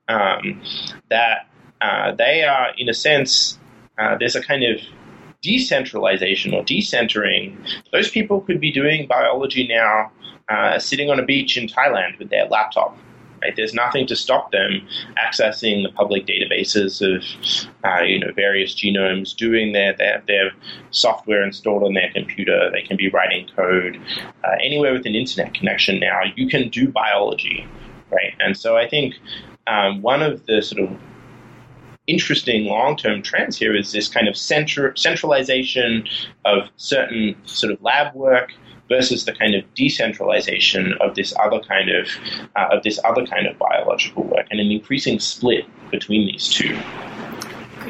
[0.08, 0.62] Um,
[1.10, 1.48] that
[1.80, 3.58] uh, they are, in a sense,
[3.98, 4.80] uh, there's a kind of
[5.42, 7.56] decentralization or decentering.
[7.92, 10.12] Those people could be doing biology now,
[10.48, 12.96] uh, sitting on a beach in Thailand with their laptop
[13.44, 13.54] Right?
[13.54, 14.88] There's nothing to stop them
[15.22, 17.22] accessing the public databases of
[17.84, 20.52] uh, you know various genomes, doing their, their, their
[20.90, 22.70] software installed on their computer.
[22.72, 24.00] They can be writing code
[24.42, 26.22] uh, anywhere with an internet connection now.
[26.36, 27.66] You can do biology,
[28.10, 28.32] right?
[28.40, 29.14] And so I think
[29.66, 30.98] um, one of the sort of
[32.06, 36.06] interesting long-term trends here is this kind of centralization
[36.44, 38.52] of certain sort of lab work
[38.88, 42.08] versus the kind of decentralization of this other kind of
[42.56, 46.78] uh, of this other kind of biological work, and an increasing split between these two.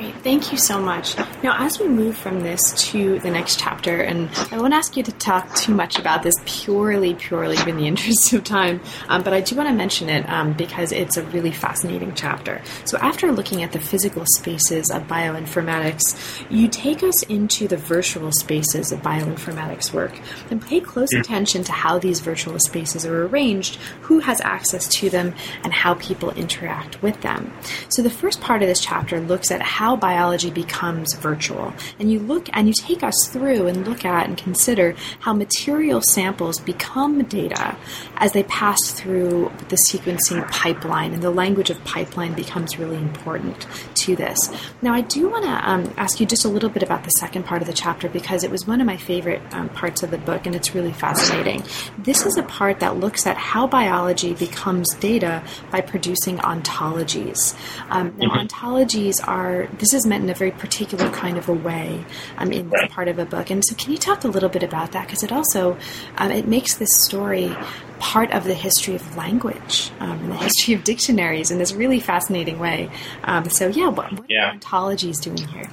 [0.04, 1.16] Great, thank you so much.
[1.42, 5.02] Now, as we move from this to the next chapter, and I won't ask you
[5.02, 9.32] to talk too much about this purely, purely in the interest of time, um, but
[9.32, 12.60] I do want to mention it um, because it's a really fascinating chapter.
[12.84, 18.30] So, after looking at the physical spaces of bioinformatics, you take us into the virtual
[18.32, 21.20] spaces of bioinformatics work and pay close mm.
[21.20, 25.94] attention to how these virtual spaces are arranged, who has access to them, and how
[25.94, 27.50] people interact with them.
[27.88, 31.72] So, the first part of this chapter looks at how how biology becomes virtual.
[32.00, 36.00] And you look and you take us through and look at and consider how material
[36.02, 37.76] samples become data
[38.16, 41.12] as they pass through the sequencing pipeline.
[41.12, 43.66] And the language of pipeline becomes really important
[43.96, 44.50] to this.
[44.82, 47.44] Now, I do want to um, ask you just a little bit about the second
[47.44, 50.18] part of the chapter because it was one of my favorite um, parts of the
[50.18, 51.62] book and it's really fascinating.
[51.98, 57.54] This is a part that looks at how biology becomes data by producing ontologies.
[57.90, 58.46] Um, now, mm-hmm.
[58.46, 62.02] ontologies are this is meant in a very particular kind of a way
[62.38, 63.50] um, in this part of a book.
[63.50, 65.06] And so, can you talk a little bit about that?
[65.06, 65.76] Because it also
[66.16, 67.54] um, it makes this story
[67.98, 72.00] part of the history of language um, and the history of dictionaries in this really
[72.00, 72.90] fascinating way.
[73.24, 74.52] Um, so, yeah, what, what yeah.
[74.52, 75.68] are ontologies doing here?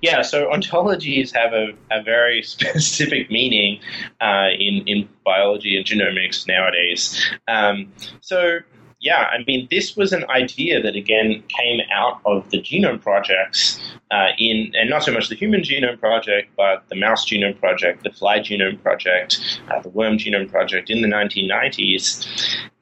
[0.00, 3.80] Yeah, so ontologies have a, a very specific meaning
[4.22, 7.22] uh, in, in biology and genomics nowadays.
[7.46, 7.92] Um,
[8.22, 8.60] so
[9.06, 13.80] yeah, I mean, this was an idea that again came out of the genome projects
[14.10, 18.02] uh, in, and not so much the human genome project, but the mouse genome project,
[18.02, 22.26] the fly genome project, uh, the worm genome project in the 1990s,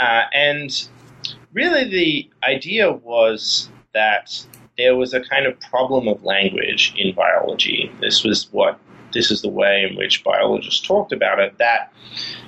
[0.01, 0.89] uh, and
[1.53, 4.47] really the idea was that
[4.79, 7.93] there was a kind of problem of language in biology.
[8.01, 8.81] This was what
[9.13, 11.59] this is the way in which biologists talked about it.
[11.59, 11.93] That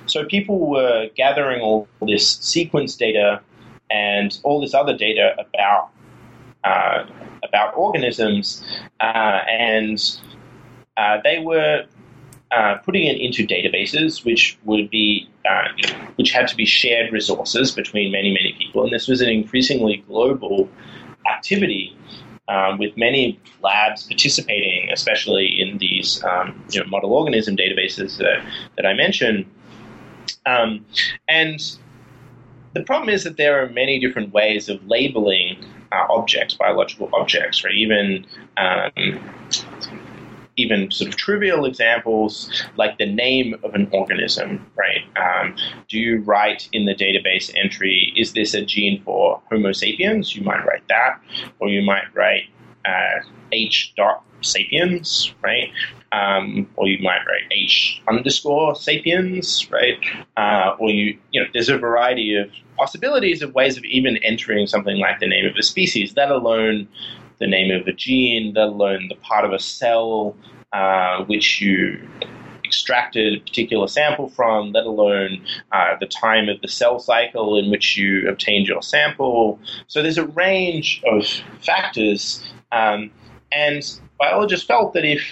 [0.07, 3.43] so people were gathering all this sequence data
[3.91, 5.91] and all this other data about
[6.65, 7.07] uh,
[7.43, 8.65] about organisms,
[9.01, 10.19] uh, and
[10.97, 11.85] uh, they were
[12.51, 15.69] uh, putting it into databases, which would be uh,
[16.17, 19.99] which had to be shared resources between many many people, and this was an increasingly
[20.09, 20.69] global
[21.31, 21.97] activity.
[22.49, 28.41] Um, with many labs participating, especially in these um, you know, model organism databases that,
[28.77, 29.47] that I mentioned.
[30.47, 30.87] Um,
[31.29, 31.61] and
[32.77, 37.65] the problem is that there are many different ways of labeling uh, objects, biological objects,
[37.65, 37.75] right?
[37.75, 39.19] Even um,
[40.57, 45.03] even sort of trivial examples like the name of an organism, right?
[45.17, 45.55] Um,
[45.89, 50.35] do you write in the database entry, is this a gene for Homo sapiens?
[50.35, 51.21] You might write that,
[51.59, 52.45] or you might write
[52.87, 53.21] uh,
[53.53, 55.71] H dot sapiens, right?
[56.21, 59.99] Um, or you might write H underscore sapiens, right?
[60.43, 62.49] Uh, or you, you know, there's a variety of
[62.83, 66.89] possibilities of ways of even entering something like the name of a species, let alone
[67.39, 70.35] the name of a gene, let alone the part of a cell
[70.73, 72.01] uh, which you
[72.65, 77.71] extracted a particular sample from, let alone uh, the time of the cell cycle in
[77.71, 79.59] which you obtained your sample.
[79.87, 81.27] So there's a range of
[81.65, 82.43] factors,
[82.73, 83.11] um,
[83.53, 83.83] and
[84.19, 85.23] biologists felt that if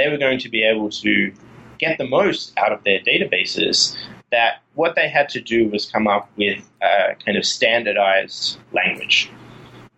[0.00, 1.32] they were going to be able to
[1.78, 3.96] get the most out of their databases,
[4.30, 9.30] that what they had to do was come up with a kind of standardized language.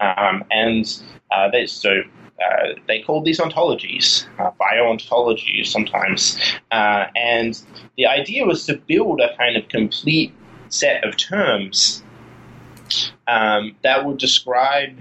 [0.00, 0.84] Um, and
[1.30, 2.02] uh, they, so
[2.44, 6.38] uh, they called these ontologies, uh, bio-ontologies sometimes.
[6.72, 7.62] Uh, and
[7.96, 10.32] the idea was to build a kind of complete
[10.68, 12.02] set of terms
[13.28, 14.96] um, that would describe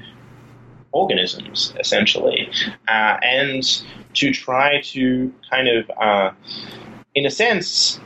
[0.91, 2.49] organisms, essentially,
[2.87, 3.83] uh, and
[4.13, 6.31] to try to kind of, uh,
[7.15, 7.99] in a sense,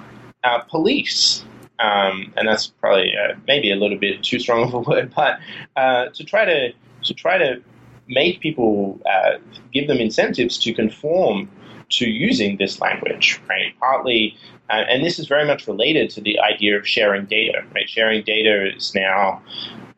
[0.44, 1.44] uh, police
[1.80, 5.40] um, and that's probably uh, maybe a little bit too strong of a word, but
[5.76, 6.72] uh, to try to
[7.04, 7.62] to try to
[8.08, 9.38] make people uh,
[9.74, 11.50] give them incentives to conform
[11.90, 13.74] to using this language, right?
[13.80, 14.36] Partly,
[14.70, 17.88] uh, and this is very much related to the idea of sharing data, right?
[17.88, 19.42] Sharing data is now,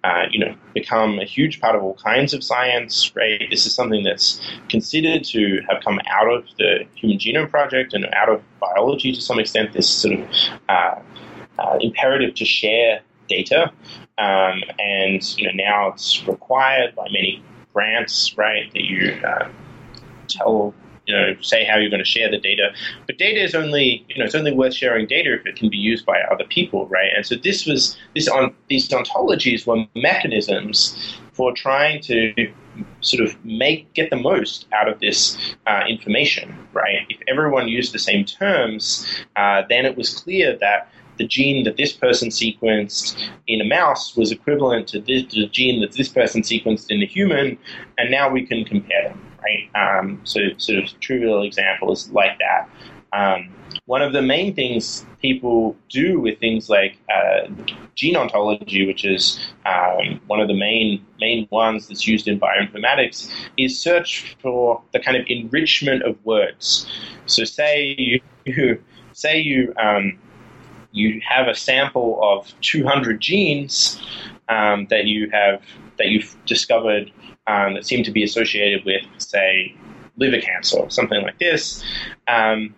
[0.03, 3.47] uh, you know, become a huge part of all kinds of science, right?
[3.49, 4.39] This is something that's
[4.69, 9.21] considered to have come out of the Human Genome Project and out of biology to
[9.21, 9.73] some extent.
[9.73, 10.29] This sort of
[10.69, 10.95] uh,
[11.59, 13.71] uh, imperative to share data,
[14.17, 17.43] um, and you know now it's required by many
[17.73, 18.71] grants, right?
[18.73, 19.49] That you uh,
[20.27, 20.73] tell,
[21.07, 22.69] you know, say how you're going to share the data.
[23.05, 25.77] But data is only, you know, it's only worth sharing data if it can be
[25.77, 27.11] used by other people, right?
[27.15, 32.33] And so this was this on these ontologies were mechanisms for trying to
[33.01, 37.05] sort of make get the most out of this uh, information, right?
[37.09, 41.77] If everyone used the same terms, uh, then it was clear that the gene that
[41.77, 46.41] this person sequenced in a mouse was equivalent to this, the gene that this person
[46.41, 47.57] sequenced in a human,
[47.97, 49.99] and now we can compare them, right?
[49.99, 52.69] Um, so, sort of trivial examples like that.
[53.13, 53.49] Um,
[53.85, 57.47] one of the main things people do with things like uh,
[57.95, 63.31] gene ontology, which is um, one of the main main ones that's used in bioinformatics,
[63.57, 66.87] is search for the kind of enrichment of words.
[67.25, 68.81] So, say you
[69.13, 70.17] say you um,
[70.91, 74.01] you have a sample of 200 genes
[74.49, 75.61] um, that you have
[75.97, 77.11] that you've discovered
[77.47, 79.73] um, that seem to be associated with, say,
[80.17, 81.83] liver cancer or something like this.
[82.27, 82.75] Um,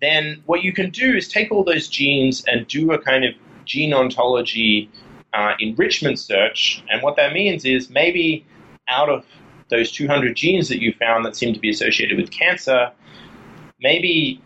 [0.00, 3.34] then what you can do is take all those genes and do a kind of
[3.64, 4.90] gene ontology
[5.34, 6.82] uh, enrichment search.
[6.90, 8.46] And what that means is maybe
[8.88, 9.24] out of
[9.68, 12.90] those 200 genes that you found that seem to be associated with cancer,
[13.80, 14.42] maybe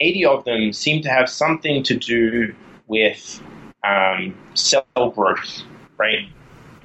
[0.00, 2.54] 80 of them seem to have something to do
[2.86, 3.42] with
[3.84, 4.84] um, cell
[5.14, 5.62] growth,
[5.96, 6.28] right?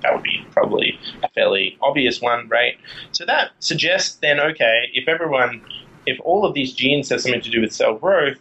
[0.05, 2.77] That would be probably a fairly obvious one, right?
[3.11, 5.65] So that suggests then, okay, if everyone,
[6.05, 8.37] if all of these genes have something to do with cell growth,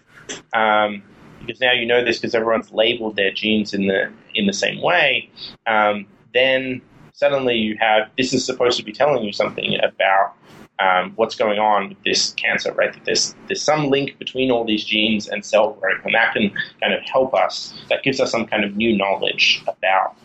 [0.52, 1.02] um,
[1.40, 4.82] because now you know this because everyone's labeled their genes in the in the same
[4.82, 5.30] way,
[5.66, 6.82] um, then
[7.14, 10.34] suddenly you have this is supposed to be telling you something about
[10.80, 12.92] um, what's going on with this cancer, right?
[12.92, 16.50] That there's there's some link between all these genes and cell growth, and that can
[16.82, 17.72] kind of help us.
[17.88, 20.16] That gives us some kind of new knowledge about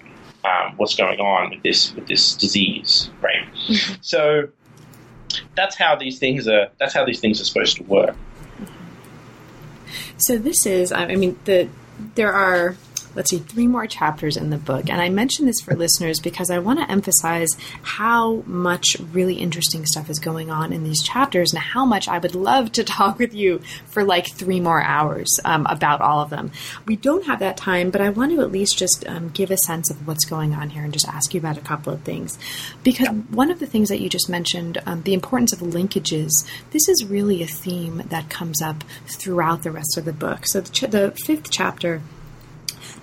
[0.43, 3.45] um, what's going on with this with this disease, right?
[3.67, 3.95] Mm-hmm.
[4.01, 4.49] So
[5.55, 6.69] that's how these things are.
[6.79, 8.15] That's how these things are supposed to work.
[10.17, 11.69] So this is, I mean, the
[12.15, 12.75] there are
[13.15, 14.89] let's see, three more chapters in the book.
[14.89, 17.49] And I mention this for listeners because I want to emphasize
[17.81, 22.19] how much really interesting stuff is going on in these chapters and how much I
[22.19, 26.29] would love to talk with you for like three more hours um, about all of
[26.29, 26.51] them.
[26.85, 29.57] We don't have that time, but I want to at least just um, give a
[29.57, 32.37] sense of what's going on here and just ask you about a couple of things.
[32.83, 36.29] Because one of the things that you just mentioned, um, the importance of linkages,
[36.71, 40.45] this is really a theme that comes up throughout the rest of the book.
[40.45, 42.01] So the, ch- the fifth chapter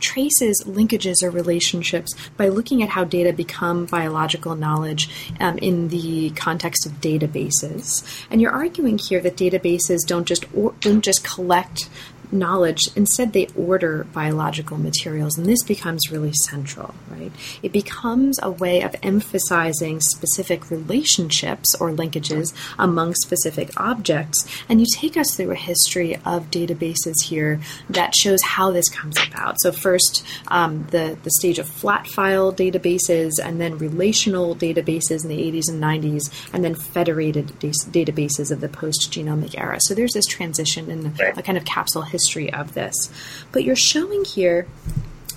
[0.01, 6.30] traces linkages or relationships by looking at how data become biological knowledge um, in the
[6.30, 8.05] context of databases.
[8.30, 11.88] And you're arguing here that databases don't just or, don't just collect
[12.32, 17.32] knowledge, instead they order biological materials, and this becomes really central, right?
[17.62, 24.86] It becomes a way of emphasizing specific relationships or linkages among specific objects, and you
[24.94, 29.60] take us through a history of databases here that shows how this comes about.
[29.60, 35.28] So first, um, the the stage of flat file databases, and then relational databases in
[35.28, 39.78] the 80s and 90s, and then federated databases of the post genomic era.
[39.80, 42.15] So there's this transition in a kind of capsule history
[42.50, 43.10] of this.
[43.52, 44.66] But you're showing here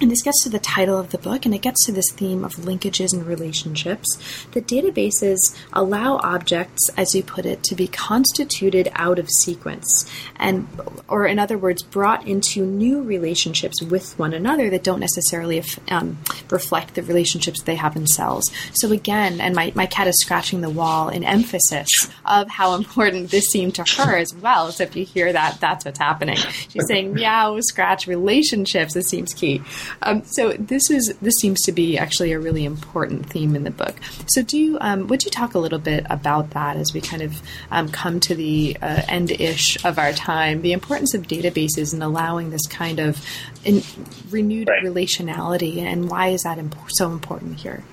[0.01, 2.43] and this gets to the title of the book and it gets to this theme
[2.43, 4.07] of linkages and relationships.
[4.51, 5.37] The databases
[5.73, 10.67] allow objects, as you put it, to be constituted out of sequence and
[11.07, 16.17] or in other words, brought into new relationships with one another that don't necessarily um,
[16.49, 18.49] reflect the relationships they have in cells.
[18.73, 21.89] So again, and my, my cat is scratching the wall in emphasis
[22.25, 24.71] of how important this seemed to her as well.
[24.71, 26.37] So if you hear that, that's what's happening.
[26.37, 28.93] She's saying meow, scratch, relationships.
[28.93, 29.61] This seems key.
[30.01, 33.71] Um, so this is this seems to be actually a really important theme in the
[33.71, 33.95] book.
[34.27, 37.21] So do you um, would you talk a little bit about that as we kind
[37.21, 40.61] of um, come to the uh, end ish of our time?
[40.61, 43.23] The importance of databases and allowing this kind of
[43.65, 43.81] in,
[44.29, 44.83] renewed right.
[44.83, 47.83] relationality, and why is that imp- so important here?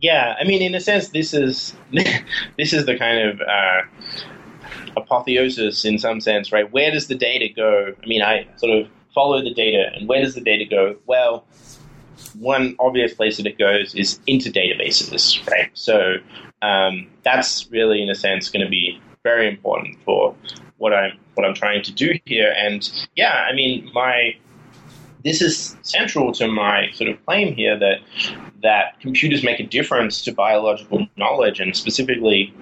[0.00, 1.74] Yeah, I mean, in a sense, this is
[2.58, 3.82] this is the kind of uh,
[4.96, 6.70] apotheosis in some sense, right?
[6.70, 7.94] Where does the data go?
[8.02, 9.90] I mean, I sort of follow the data.
[9.94, 10.96] And where does the data go?
[11.06, 11.46] Well,
[12.38, 15.70] one obvious place that it goes is into databases, right?
[15.74, 16.16] So
[16.62, 20.34] um, that's really, in a sense, going to be very important for
[20.78, 22.54] what I'm what I'm trying to do here.
[22.56, 24.36] And yeah, I mean, my
[25.24, 28.00] this is central to my sort of claim here that
[28.62, 32.52] that computers make a difference to biological knowledge, and specifically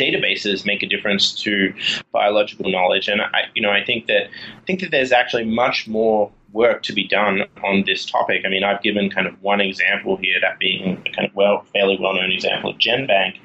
[0.00, 1.72] databases make a difference to
[2.12, 3.06] biological knowledge.
[3.08, 6.82] And I, you know, I think that I think that there's actually much more work
[6.82, 8.42] to be done on this topic.
[8.44, 11.64] I mean, I've given kind of one example here, that being a kind of well,
[11.72, 13.36] fairly well-known example of GenBank,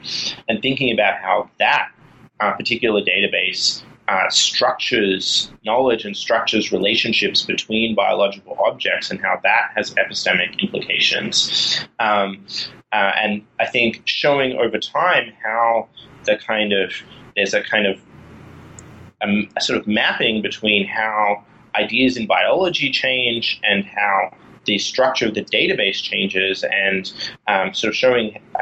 [0.50, 1.90] and thinking about how that
[2.40, 9.72] uh, particular database uh, structures knowledge and structures relationships between biological objects and how that
[9.76, 11.88] has epistemic implications.
[12.00, 12.46] Um,
[12.92, 15.90] uh, and I think showing over time how
[16.26, 16.94] the kind of
[17.36, 18.00] there's a kind of
[19.22, 21.44] um, a sort of mapping between how
[21.76, 24.32] ideas in biology change and how
[24.66, 27.14] the structure of the database changes and
[27.48, 28.60] um, sort of showing uh,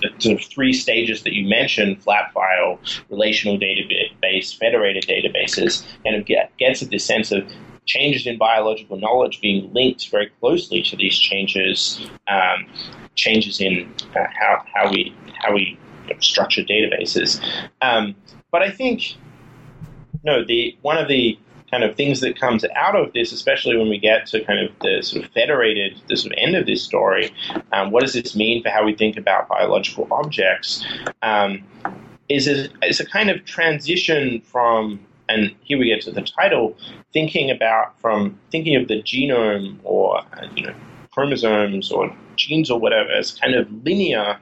[0.00, 6.14] the sort of three stages that you mentioned flat file, relational database, federated databases, and
[6.14, 7.44] it get, gets at this sense of
[7.86, 12.66] changes in biological knowledge being linked very closely to these changes, um,
[13.16, 15.78] changes in uh, how, how we how we
[16.20, 17.40] structured databases.
[17.80, 18.14] Um,
[18.50, 19.16] but I think
[20.24, 21.38] no, the one of the
[21.70, 24.72] kind of things that comes out of this, especially when we get to kind of
[24.80, 27.32] the sort of federated, the sort of end of this story,
[27.72, 30.84] um, what does this mean for how we think about biological objects?
[31.22, 31.62] Um,
[32.28, 36.76] is a, is a kind of transition from, and here we get to the title,
[37.12, 40.74] thinking about from thinking of the genome or uh, you know
[41.12, 44.38] chromosomes or genes or whatever as kind of linear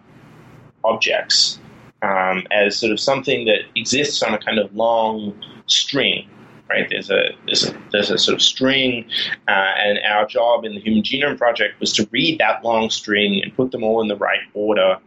[0.85, 1.59] objects
[2.03, 5.35] um, as sort of something that exists on a kind of long
[5.67, 6.29] string.
[6.71, 9.07] Right, there's a there's a, there's a sort of string,
[9.49, 13.43] uh, and our job in the Human Genome Project was to read that long string
[13.43, 14.99] and put them all in the right order,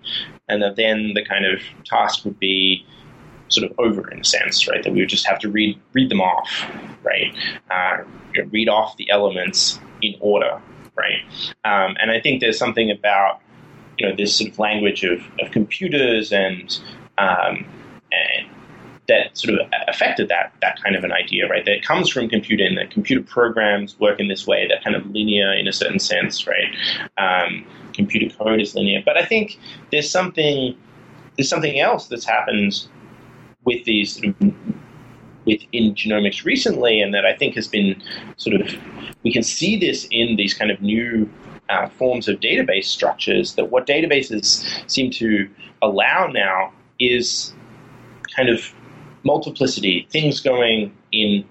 [0.50, 2.84] and that then the kind of task would be
[3.50, 4.84] sort of over in a sense, right?
[4.84, 6.50] That we would just have to read read them off,
[7.04, 7.32] right?
[7.70, 7.98] Uh,
[8.50, 10.60] read off the elements in order,
[10.96, 11.22] right?
[11.64, 13.40] Um, and I think there's something about
[14.02, 16.80] you know this sort of language of, of computers and
[17.20, 17.66] um,
[18.12, 18.48] and
[19.08, 21.66] that sort of affected that that kind of an idea, right?
[21.66, 25.54] That comes from computing, that computer programs work in this way, that kind of linear
[25.54, 26.74] in a certain sense, right?
[27.18, 29.60] Um, computer code is linear, but I think
[29.92, 30.76] there's something
[31.38, 32.88] there's something else that's happened
[33.66, 34.36] with these sort of
[35.46, 38.02] within genomics recently, and that I think has been
[38.38, 38.74] sort of
[39.24, 41.30] we can see this in these kind of new
[41.72, 45.50] uh, forms of database structures that what databases seem to
[45.82, 47.54] allow now is
[48.36, 48.74] kind of
[49.24, 51.46] multiplicity, things going in,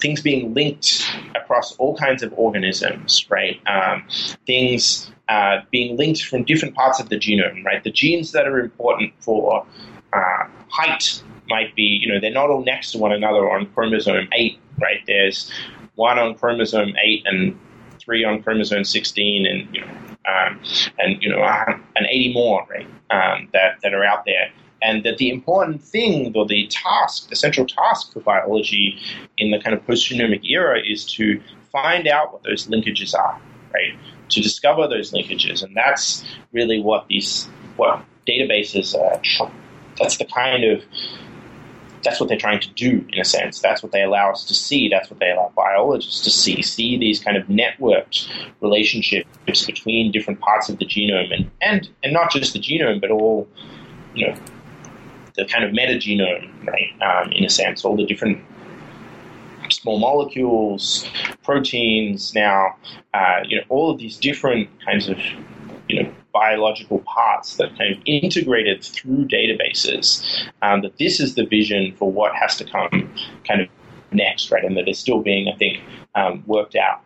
[0.00, 1.04] things being linked
[1.34, 3.60] across all kinds of organisms, right?
[3.66, 4.04] Um,
[4.46, 7.82] things uh, being linked from different parts of the genome, right?
[7.82, 9.66] The genes that are important for
[10.12, 14.28] uh, height might be, you know, they're not all next to one another on chromosome
[14.32, 15.00] 8, right?
[15.06, 15.50] There's
[15.96, 17.58] one on chromosome 8 and
[18.08, 19.86] three on chromosome 16, and you know,
[20.24, 20.60] um,
[20.98, 22.88] and you know, uh, and 80 more, right?
[23.10, 24.50] Um, that that are out there.
[24.80, 28.98] and that the important thing, or the task, the central task for biology
[29.36, 31.40] in the kind of post-genomic era is to
[31.72, 33.40] find out what those linkages are,
[33.74, 33.94] right?
[34.30, 39.20] To discover those linkages, and that's really what these what databases are.
[39.98, 40.82] That's the kind of
[42.02, 43.60] that's what they're trying to do in a sense.
[43.60, 44.88] That's what they allow us to see.
[44.88, 46.62] That's what they allow biologists to see.
[46.62, 48.28] See these kind of networked
[48.60, 53.10] relationships between different parts of the genome and, and, and not just the genome, but
[53.10, 53.48] all,
[54.14, 54.34] you know,
[55.34, 56.92] the kind of metagenome, right?
[57.02, 58.42] Um, in a sense, all the different
[59.70, 61.08] small molecules,
[61.42, 62.34] proteins.
[62.34, 62.76] Now,
[63.14, 65.18] uh, you know, all of these different kinds of
[65.88, 70.06] you know biological parts that kind of integrated through databases.
[70.62, 73.12] Um, that this is the vision for what has to come
[73.46, 73.68] kind of
[74.12, 74.64] next, right?
[74.64, 75.76] And that is still being, I think,
[76.14, 77.00] um, worked out.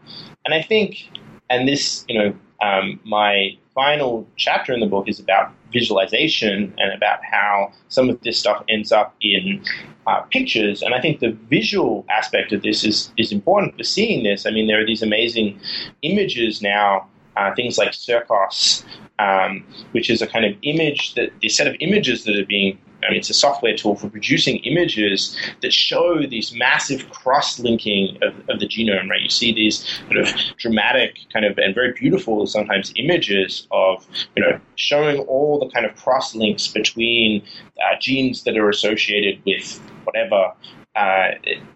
[0.45, 1.09] And I think,
[1.49, 6.93] and this, you know, um, my final chapter in the book is about visualization and
[6.93, 9.65] about how some of this stuff ends up in
[10.07, 10.83] uh, pictures.
[10.83, 14.47] And I think the visual aspect of this is, is important for seeing this.
[14.47, 15.59] I mean, there are these amazing
[16.03, 18.85] images now, uh, things like Circos,
[19.19, 22.79] um, which is a kind of image that the set of images that are being
[23.05, 28.35] I mean, it's a software tool for producing images that show these massive cross-linking of,
[28.49, 29.21] of, the genome, right?
[29.21, 34.07] You see these sort of dramatic kind of and very beautiful sometimes images of,
[34.37, 37.43] you know, showing all the kind of cross-links between
[37.79, 40.53] uh, genes that are associated with whatever
[40.95, 41.31] uh,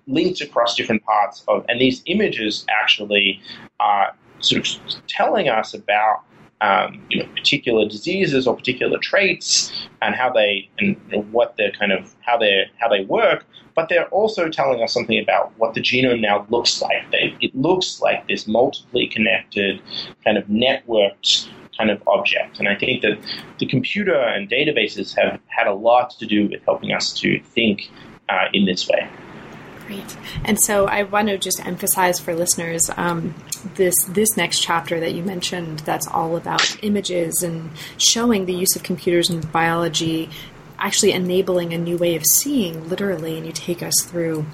[0.07, 3.41] linked across different parts of, and these images actually
[3.81, 6.23] are sort of telling us about
[6.61, 10.97] um, you know, particular diseases or particular traits and how they and,
[11.33, 13.45] what they're kind of how they how they work.
[13.75, 17.11] But they're also telling us something about what the genome now looks like.
[17.11, 19.83] They, it looks like this multiply connected,
[20.25, 22.59] kind of networked kind of object.
[22.59, 23.19] And I think that
[23.59, 27.91] the computer and databases have had a lot to do with helping us to think
[28.31, 29.07] uh, in this way.
[29.87, 30.17] Great.
[30.45, 33.35] And so I want to just emphasize for listeners um,
[33.77, 35.81] this this next chapter that you mentioned.
[35.81, 40.29] That's all about images and showing the use of computers in biology,
[40.79, 43.37] actually enabling a new way of seeing, literally.
[43.37, 44.47] And you take us through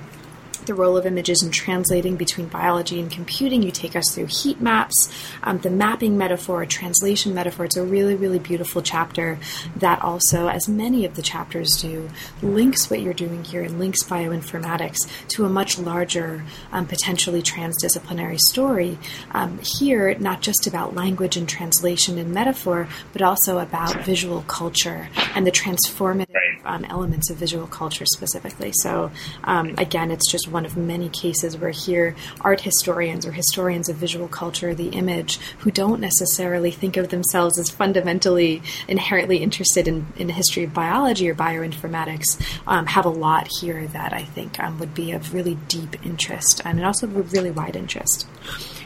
[0.67, 3.63] the role of images in translating between biology and computing.
[3.63, 7.65] You take us through heat maps, um, the mapping metaphor, translation metaphor.
[7.65, 9.39] It's a really, really beautiful chapter
[9.77, 12.09] that also, as many of the chapters do,
[12.43, 14.97] links what you're doing here and links bioinformatics
[15.29, 18.99] to a much larger, um, potentially transdisciplinary story.
[19.33, 25.09] Um, here, not just about language and translation and metaphor, but also about visual culture
[25.35, 26.27] and the transformative
[26.65, 28.73] um, elements of visual culture specifically.
[28.75, 29.11] So,
[29.45, 33.97] um, again, it's just one of many cases where here art historians or historians of
[33.97, 40.07] visual culture, the image, who don't necessarily think of themselves as fundamentally inherently interested in,
[40.17, 44.61] in the history of biology or bioinformatics, um, have a lot here that I think
[44.61, 48.27] um, would be of really deep interest and also of really wide interest.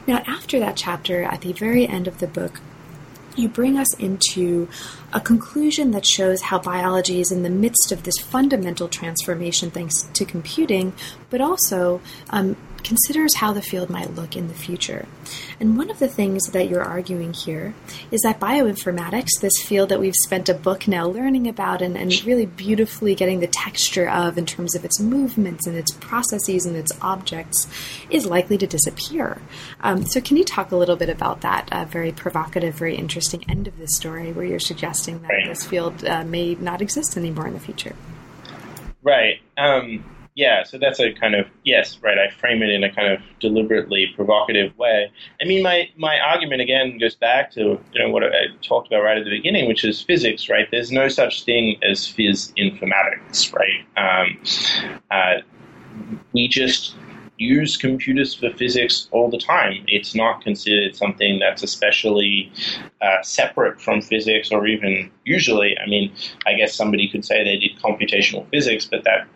[0.06, 2.60] Now, after that chapter, at the very end of the book,
[3.38, 4.68] you bring us into
[5.12, 10.02] a conclusion that shows how biology is in the midst of this fundamental transformation thanks
[10.14, 10.92] to computing,
[11.30, 12.56] but also um,
[12.86, 15.06] considers how the field might look in the future.
[15.58, 17.74] And one of the things that you're arguing here
[18.12, 22.24] is that bioinformatics, this field that we've spent a book now learning about and, and
[22.24, 26.76] really beautifully getting the texture of in terms of its movements and its processes and
[26.76, 27.66] its objects,
[28.08, 29.42] is likely to disappear.
[29.80, 33.44] Um, so, can you talk a little bit about that uh, very provocative, very interesting
[33.48, 35.48] end of this story where you're suggesting that right.
[35.48, 37.96] this field uh, may not exist anymore in the future?
[39.02, 39.40] Right.
[39.56, 40.04] Um,
[40.36, 42.18] yeah, so that's a kind of yes, right.
[42.18, 45.10] I frame it in a kind of deliberately provocative way.
[45.40, 49.02] I mean, my my argument again goes back to you know what I talked about
[49.02, 50.50] right at the beginning, which is physics.
[50.50, 53.50] Right, there's no such thing as phys informatics.
[53.50, 55.40] Right, um, uh,
[56.34, 56.94] we just
[57.38, 59.84] use computers for physics all the time.
[59.88, 62.52] It's not considered something that's especially
[63.00, 65.78] uh, separate from physics, or even usually.
[65.78, 66.12] I mean,
[66.46, 69.26] I guess somebody could say they did computational physics, but that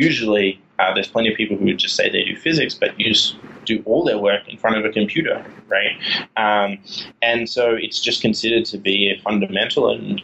[0.00, 3.36] usually uh, there's plenty of people who would just say they do physics, but use
[3.66, 5.94] do all their work in front of a computer, right?
[6.36, 6.78] Um,
[7.20, 10.22] and so it's just considered to be a fundamental and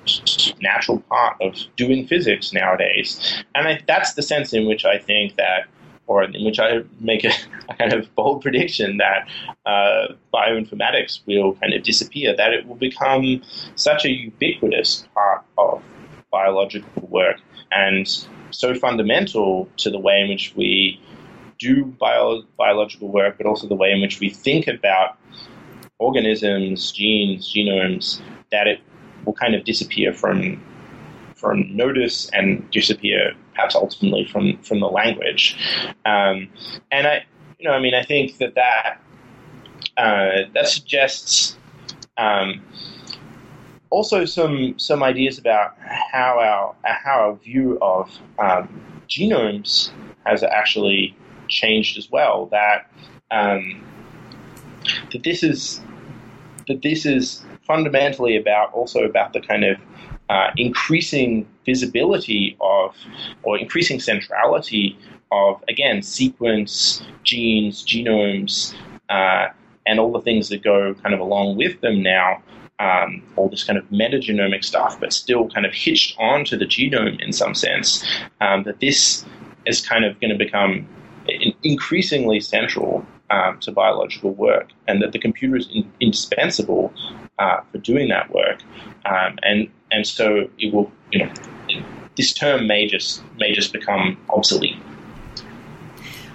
[0.63, 3.45] natural part of doing physics nowadays.
[3.55, 5.67] And I, that's the sense in which I think that,
[6.07, 7.33] or in which I make a,
[7.79, 9.29] kind of bold prediction that
[9.67, 13.43] uh, bioinformatics will kind of disappear, that it will become
[13.75, 15.83] such a ubiquitous part of
[16.31, 17.41] biological work.
[17.73, 18.09] And
[18.57, 21.01] so fundamental to the way in which we
[21.59, 25.19] do bio- biological work, but also the way in which we think about
[25.99, 28.81] organisms, genes, genomes, that it
[29.25, 30.63] will kind of disappear from
[31.35, 35.57] from notice and disappear perhaps ultimately from from the language.
[36.05, 36.49] Um,
[36.91, 37.25] and I,
[37.59, 39.01] you know, I mean, I think that that
[39.97, 41.57] uh, that suggests
[42.17, 42.63] um,
[43.91, 45.77] also some some ideas about
[46.11, 49.91] how our how our view of um, genomes
[50.25, 51.17] has actually
[51.49, 52.47] changed as well.
[52.47, 52.91] That
[53.31, 53.85] um,
[55.13, 55.81] that this is
[56.69, 59.77] that this is fundamentally about also about the kind of
[60.29, 62.95] uh, increasing visibility of
[63.43, 64.99] or increasing centrality
[65.33, 68.75] of again sequence, genes, genomes,
[69.09, 69.49] uh,
[69.87, 72.43] and all the things that go kind of along with them now.
[72.79, 77.19] Um, all this kind of metagenomic stuff, but still kind of hitched onto the genome
[77.25, 78.05] in some sense.
[78.43, 79.25] Um, that this
[79.65, 80.87] is kind of going to become
[81.63, 86.93] increasingly central um, to biological work, and that the computer is in, indispensable
[87.39, 88.63] uh, for doing that work.
[89.05, 91.33] Um, and and so it will, you know,
[92.17, 94.77] this term may just may just become obsolete.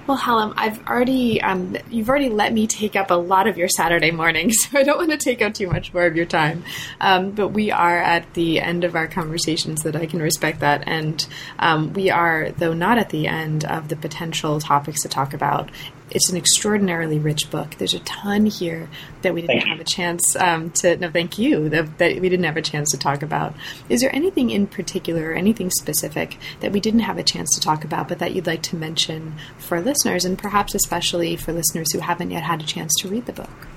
[0.07, 3.69] Well, Hallam, I've already um, you've already let me take up a lot of your
[3.69, 6.63] Saturday morning, so I don't want to take up too much more of your time.
[6.99, 10.83] Um, but we are at the end of our conversations, that I can respect that,
[10.87, 11.25] and
[11.59, 15.69] um, we are, though not at the end of the potential topics to talk about
[16.11, 17.75] it's an extraordinarily rich book.
[17.77, 18.89] There's a ton here
[19.21, 19.81] that we didn't thank have you.
[19.81, 20.97] a chance um, to.
[20.97, 23.55] No, thank you that, that, we didn't have a chance to talk about.
[23.89, 27.61] Is there anything in particular, or anything specific that we didn't have a chance to
[27.61, 31.91] talk about, but that you'd like to mention for listeners, and perhaps especially for listeners
[31.93, 33.67] who haven't yet had a chance to read the book?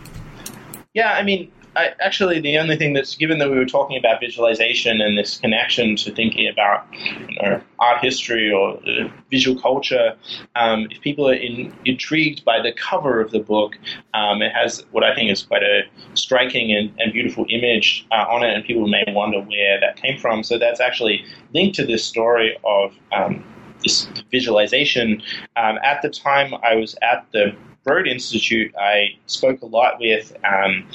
[0.92, 4.20] Yeah, I mean, I, actually, the only thing that's given that we were talking about
[4.20, 10.16] visualization and this connection to thinking about you know, art history or uh, visual culture,
[10.56, 13.76] um, if people are in, intrigued by the cover of the book,
[14.14, 15.82] um, it has what I think is quite a
[16.14, 20.18] striking and, and beautiful image uh, on it, and people may wonder where that came
[20.18, 20.42] from.
[20.42, 23.44] So that's actually linked to this story of um,
[23.82, 25.22] this visualization.
[25.56, 27.54] Um, at the time, I was at the
[27.84, 30.88] Broad Institute, I spoke a lot with um,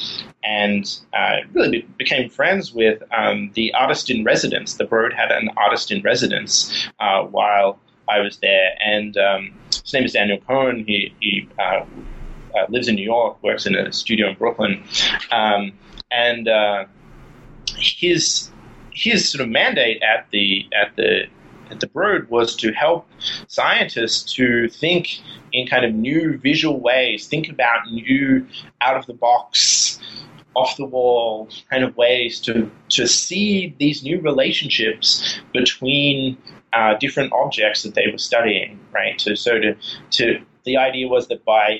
[0.43, 4.73] and uh, really became friends with um, the artist in residence.
[4.73, 9.93] The Broad had an artist in residence uh, while I was there, and um, his
[9.93, 10.83] name is Daniel Kohn.
[10.85, 11.85] He, he uh,
[12.55, 14.83] uh lives in New York, works in a studio in Brooklyn,
[15.31, 15.73] um,
[16.09, 16.85] and uh,
[17.77, 18.49] his
[18.91, 21.27] his sort of mandate at the at the
[21.71, 23.07] at the Broad was to help
[23.47, 25.19] scientists to think
[25.51, 28.45] in kind of new visual ways, think about new
[28.81, 29.99] out of the box,
[30.55, 36.37] off the wall kind of ways to, to see these new relationships between
[36.73, 39.19] uh, different objects that they were studying, right?
[39.21, 39.75] So, so to,
[40.11, 41.79] to the idea was that by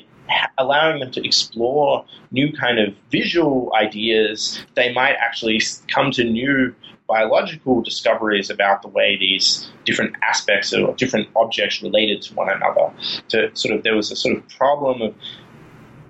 [0.57, 6.73] allowing them to explore new kind of visual ideas, they might actually come to new
[7.09, 12.93] biological discoveries about the way these different aspects or different objects related to one another.
[13.29, 15.15] To sort of there was a sort of problem of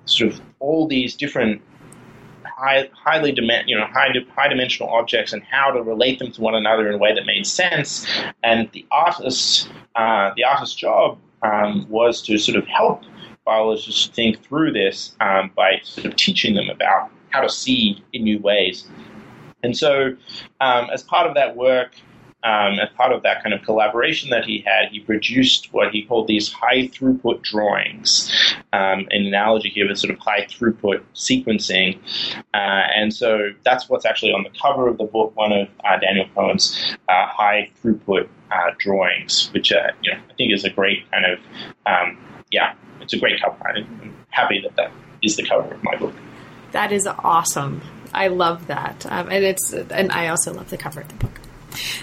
[0.04, 1.62] sort of all these different
[2.44, 6.40] high, highly dimen- you know high, high dimensional objects and how to relate them to
[6.40, 8.06] one another in a way that made sense.
[8.42, 13.02] And the artist, uh, the artist's job um, was to sort of help
[13.44, 18.24] biologists think through this um, by sort of teaching them about how to see in
[18.24, 18.86] new ways.
[19.62, 20.16] And so,
[20.60, 21.92] um, as part of that work,
[22.42, 26.02] um, as part of that kind of collaboration that he had, he produced what he
[26.02, 28.32] called these high throughput drawings.
[28.72, 31.98] Um, an analogy here with sort of high throughput sequencing.
[32.54, 32.56] Uh,
[32.96, 36.26] and so that's what's actually on the cover of the book, one of uh, Daniel
[36.34, 41.10] Kohn's uh, high throughput uh, drawings, which uh, you know, I think is a great
[41.10, 41.38] kind of,
[41.84, 42.18] um,
[42.50, 43.56] yeah, it's a great cover.
[43.68, 44.92] I'm happy that that
[45.22, 46.14] is the cover of my book.
[46.72, 47.82] That is awesome.
[48.12, 51.40] I love that, um, and it's and I also love the cover of the book.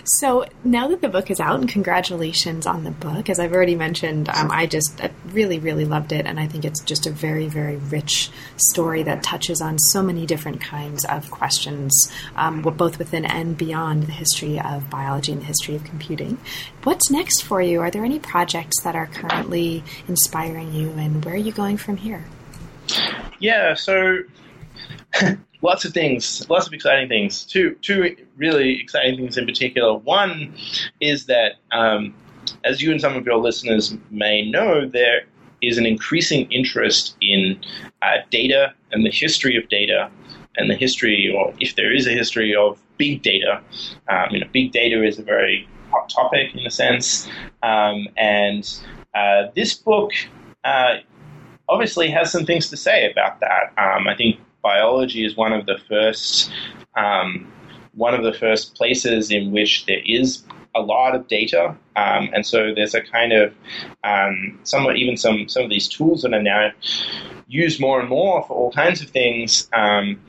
[0.03, 3.29] So now that the book is out, and congratulations on the book.
[3.29, 6.65] As I've already mentioned, um, I just I really, really loved it, and I think
[6.65, 11.29] it's just a very, very rich story that touches on so many different kinds of
[11.31, 16.37] questions, um, both within and beyond the history of biology and the history of computing.
[16.83, 17.81] What's next for you?
[17.81, 21.97] Are there any projects that are currently inspiring you, and where are you going from
[21.97, 22.25] here?
[23.39, 24.19] Yeah, so
[25.61, 27.43] lots of things, lots of exciting things.
[27.43, 29.95] Two, two really exciting things in particular.
[29.95, 30.53] One
[30.99, 32.13] is that, um,
[32.63, 35.23] as you and some of your listeners may know, there
[35.61, 37.59] is an increasing interest in
[38.01, 40.09] uh, data and the history of data
[40.55, 43.61] and the history, or if there is a history of big data.
[44.09, 47.27] Um, you know, big data is a very hot topic in a sense,
[47.63, 48.67] um, and
[49.13, 50.11] uh, this book.
[50.63, 50.97] Uh,
[51.69, 53.73] obviously has some things to say about that.
[53.77, 56.51] Um, I think biology is one of the first
[56.97, 57.29] um,
[57.93, 60.43] one of the first places in which there is
[60.75, 61.63] a lot of data,
[61.95, 63.53] um, and so there's a kind of
[64.03, 66.69] um, somewhat even some some of these tools that are now
[67.47, 69.69] used more and more for all kinds of things.
[69.73, 70.19] Um,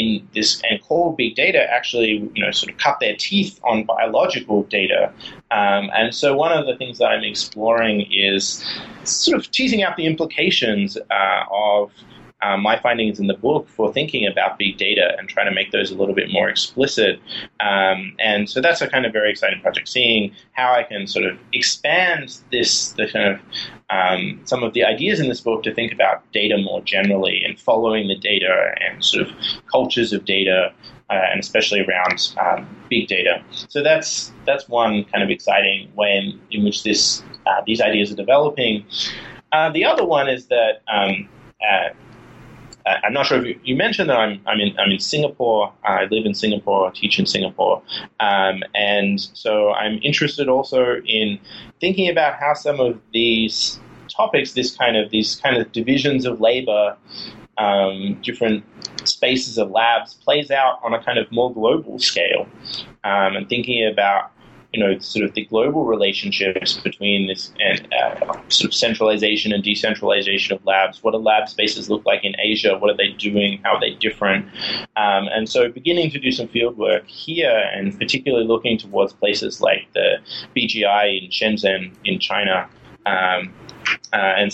[0.00, 3.84] in this and called big data actually you know sort of cut their teeth on
[3.84, 5.02] biological data
[5.52, 8.42] um, and so one of the things that i'm exploring is
[9.04, 11.92] sort of teasing out the implications uh, of
[12.42, 15.72] um, my findings in the book for thinking about big data and trying to make
[15.72, 17.20] those a little bit more explicit.
[17.60, 21.24] Um, and so that's a kind of very exciting project, seeing how I can sort
[21.24, 23.40] of expand this, the kind of
[23.90, 27.58] um, some of the ideas in this book to think about data more generally and
[27.58, 29.34] following the data and sort of
[29.70, 30.72] cultures of data.
[31.10, 36.16] Uh, and especially around um, big data, so that's that's one kind of exciting way
[36.16, 38.82] in, in which this uh, these ideas are developing.
[39.52, 41.28] Uh, the other one is that um,
[42.86, 45.72] uh, I'm not sure if you, you, mentioned that I'm, I'm, in, I'm in Singapore.
[45.84, 47.82] I live in Singapore, teach in Singapore.
[48.20, 51.38] Um, and so I'm interested also in
[51.80, 56.40] thinking about how some of these topics, this kind of, these kind of divisions of
[56.40, 56.96] labor,
[57.56, 58.64] um, different
[59.08, 62.46] spaces of labs plays out on a kind of more global scale.
[63.04, 64.30] Um, and thinking about
[64.74, 69.62] you know, sort of the global relationships between this and uh, sort of centralization and
[69.62, 71.00] decentralization of labs.
[71.00, 72.76] What do lab spaces look like in Asia?
[72.76, 73.60] What are they doing?
[73.62, 74.46] How are they different?
[74.96, 79.60] Um, and so, beginning to do some field work here, and particularly looking towards places
[79.60, 80.16] like the
[80.56, 82.68] BGI in Shenzhen in China,
[83.06, 83.54] um,
[84.12, 84.52] uh, and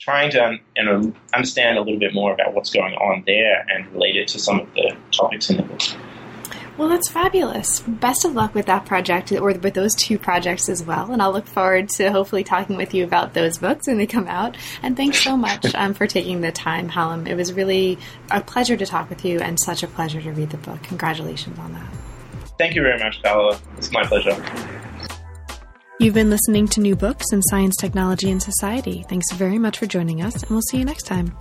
[0.00, 3.92] trying to you know, understand a little bit more about what's going on there and
[3.92, 5.82] relate it to some of the topics in the book.
[6.76, 7.80] Well, that's fabulous.
[7.80, 11.10] Best of luck with that project, or with those two projects as well.
[11.10, 14.28] And I'll look forward to hopefully talking with you about those books when they come
[14.28, 14.56] out.
[14.82, 17.26] And thanks so much um, for taking the time, Hallam.
[17.26, 17.98] It was really
[18.30, 20.82] a pleasure to talk with you and such a pleasure to read the book.
[20.82, 21.88] Congratulations on that.
[22.58, 23.58] Thank you very much, Carla.
[23.78, 24.36] It's my pleasure.
[25.98, 29.04] You've been listening to New Books in Science, Technology, and Society.
[29.08, 31.34] Thanks very much for joining us, and we'll see you next time.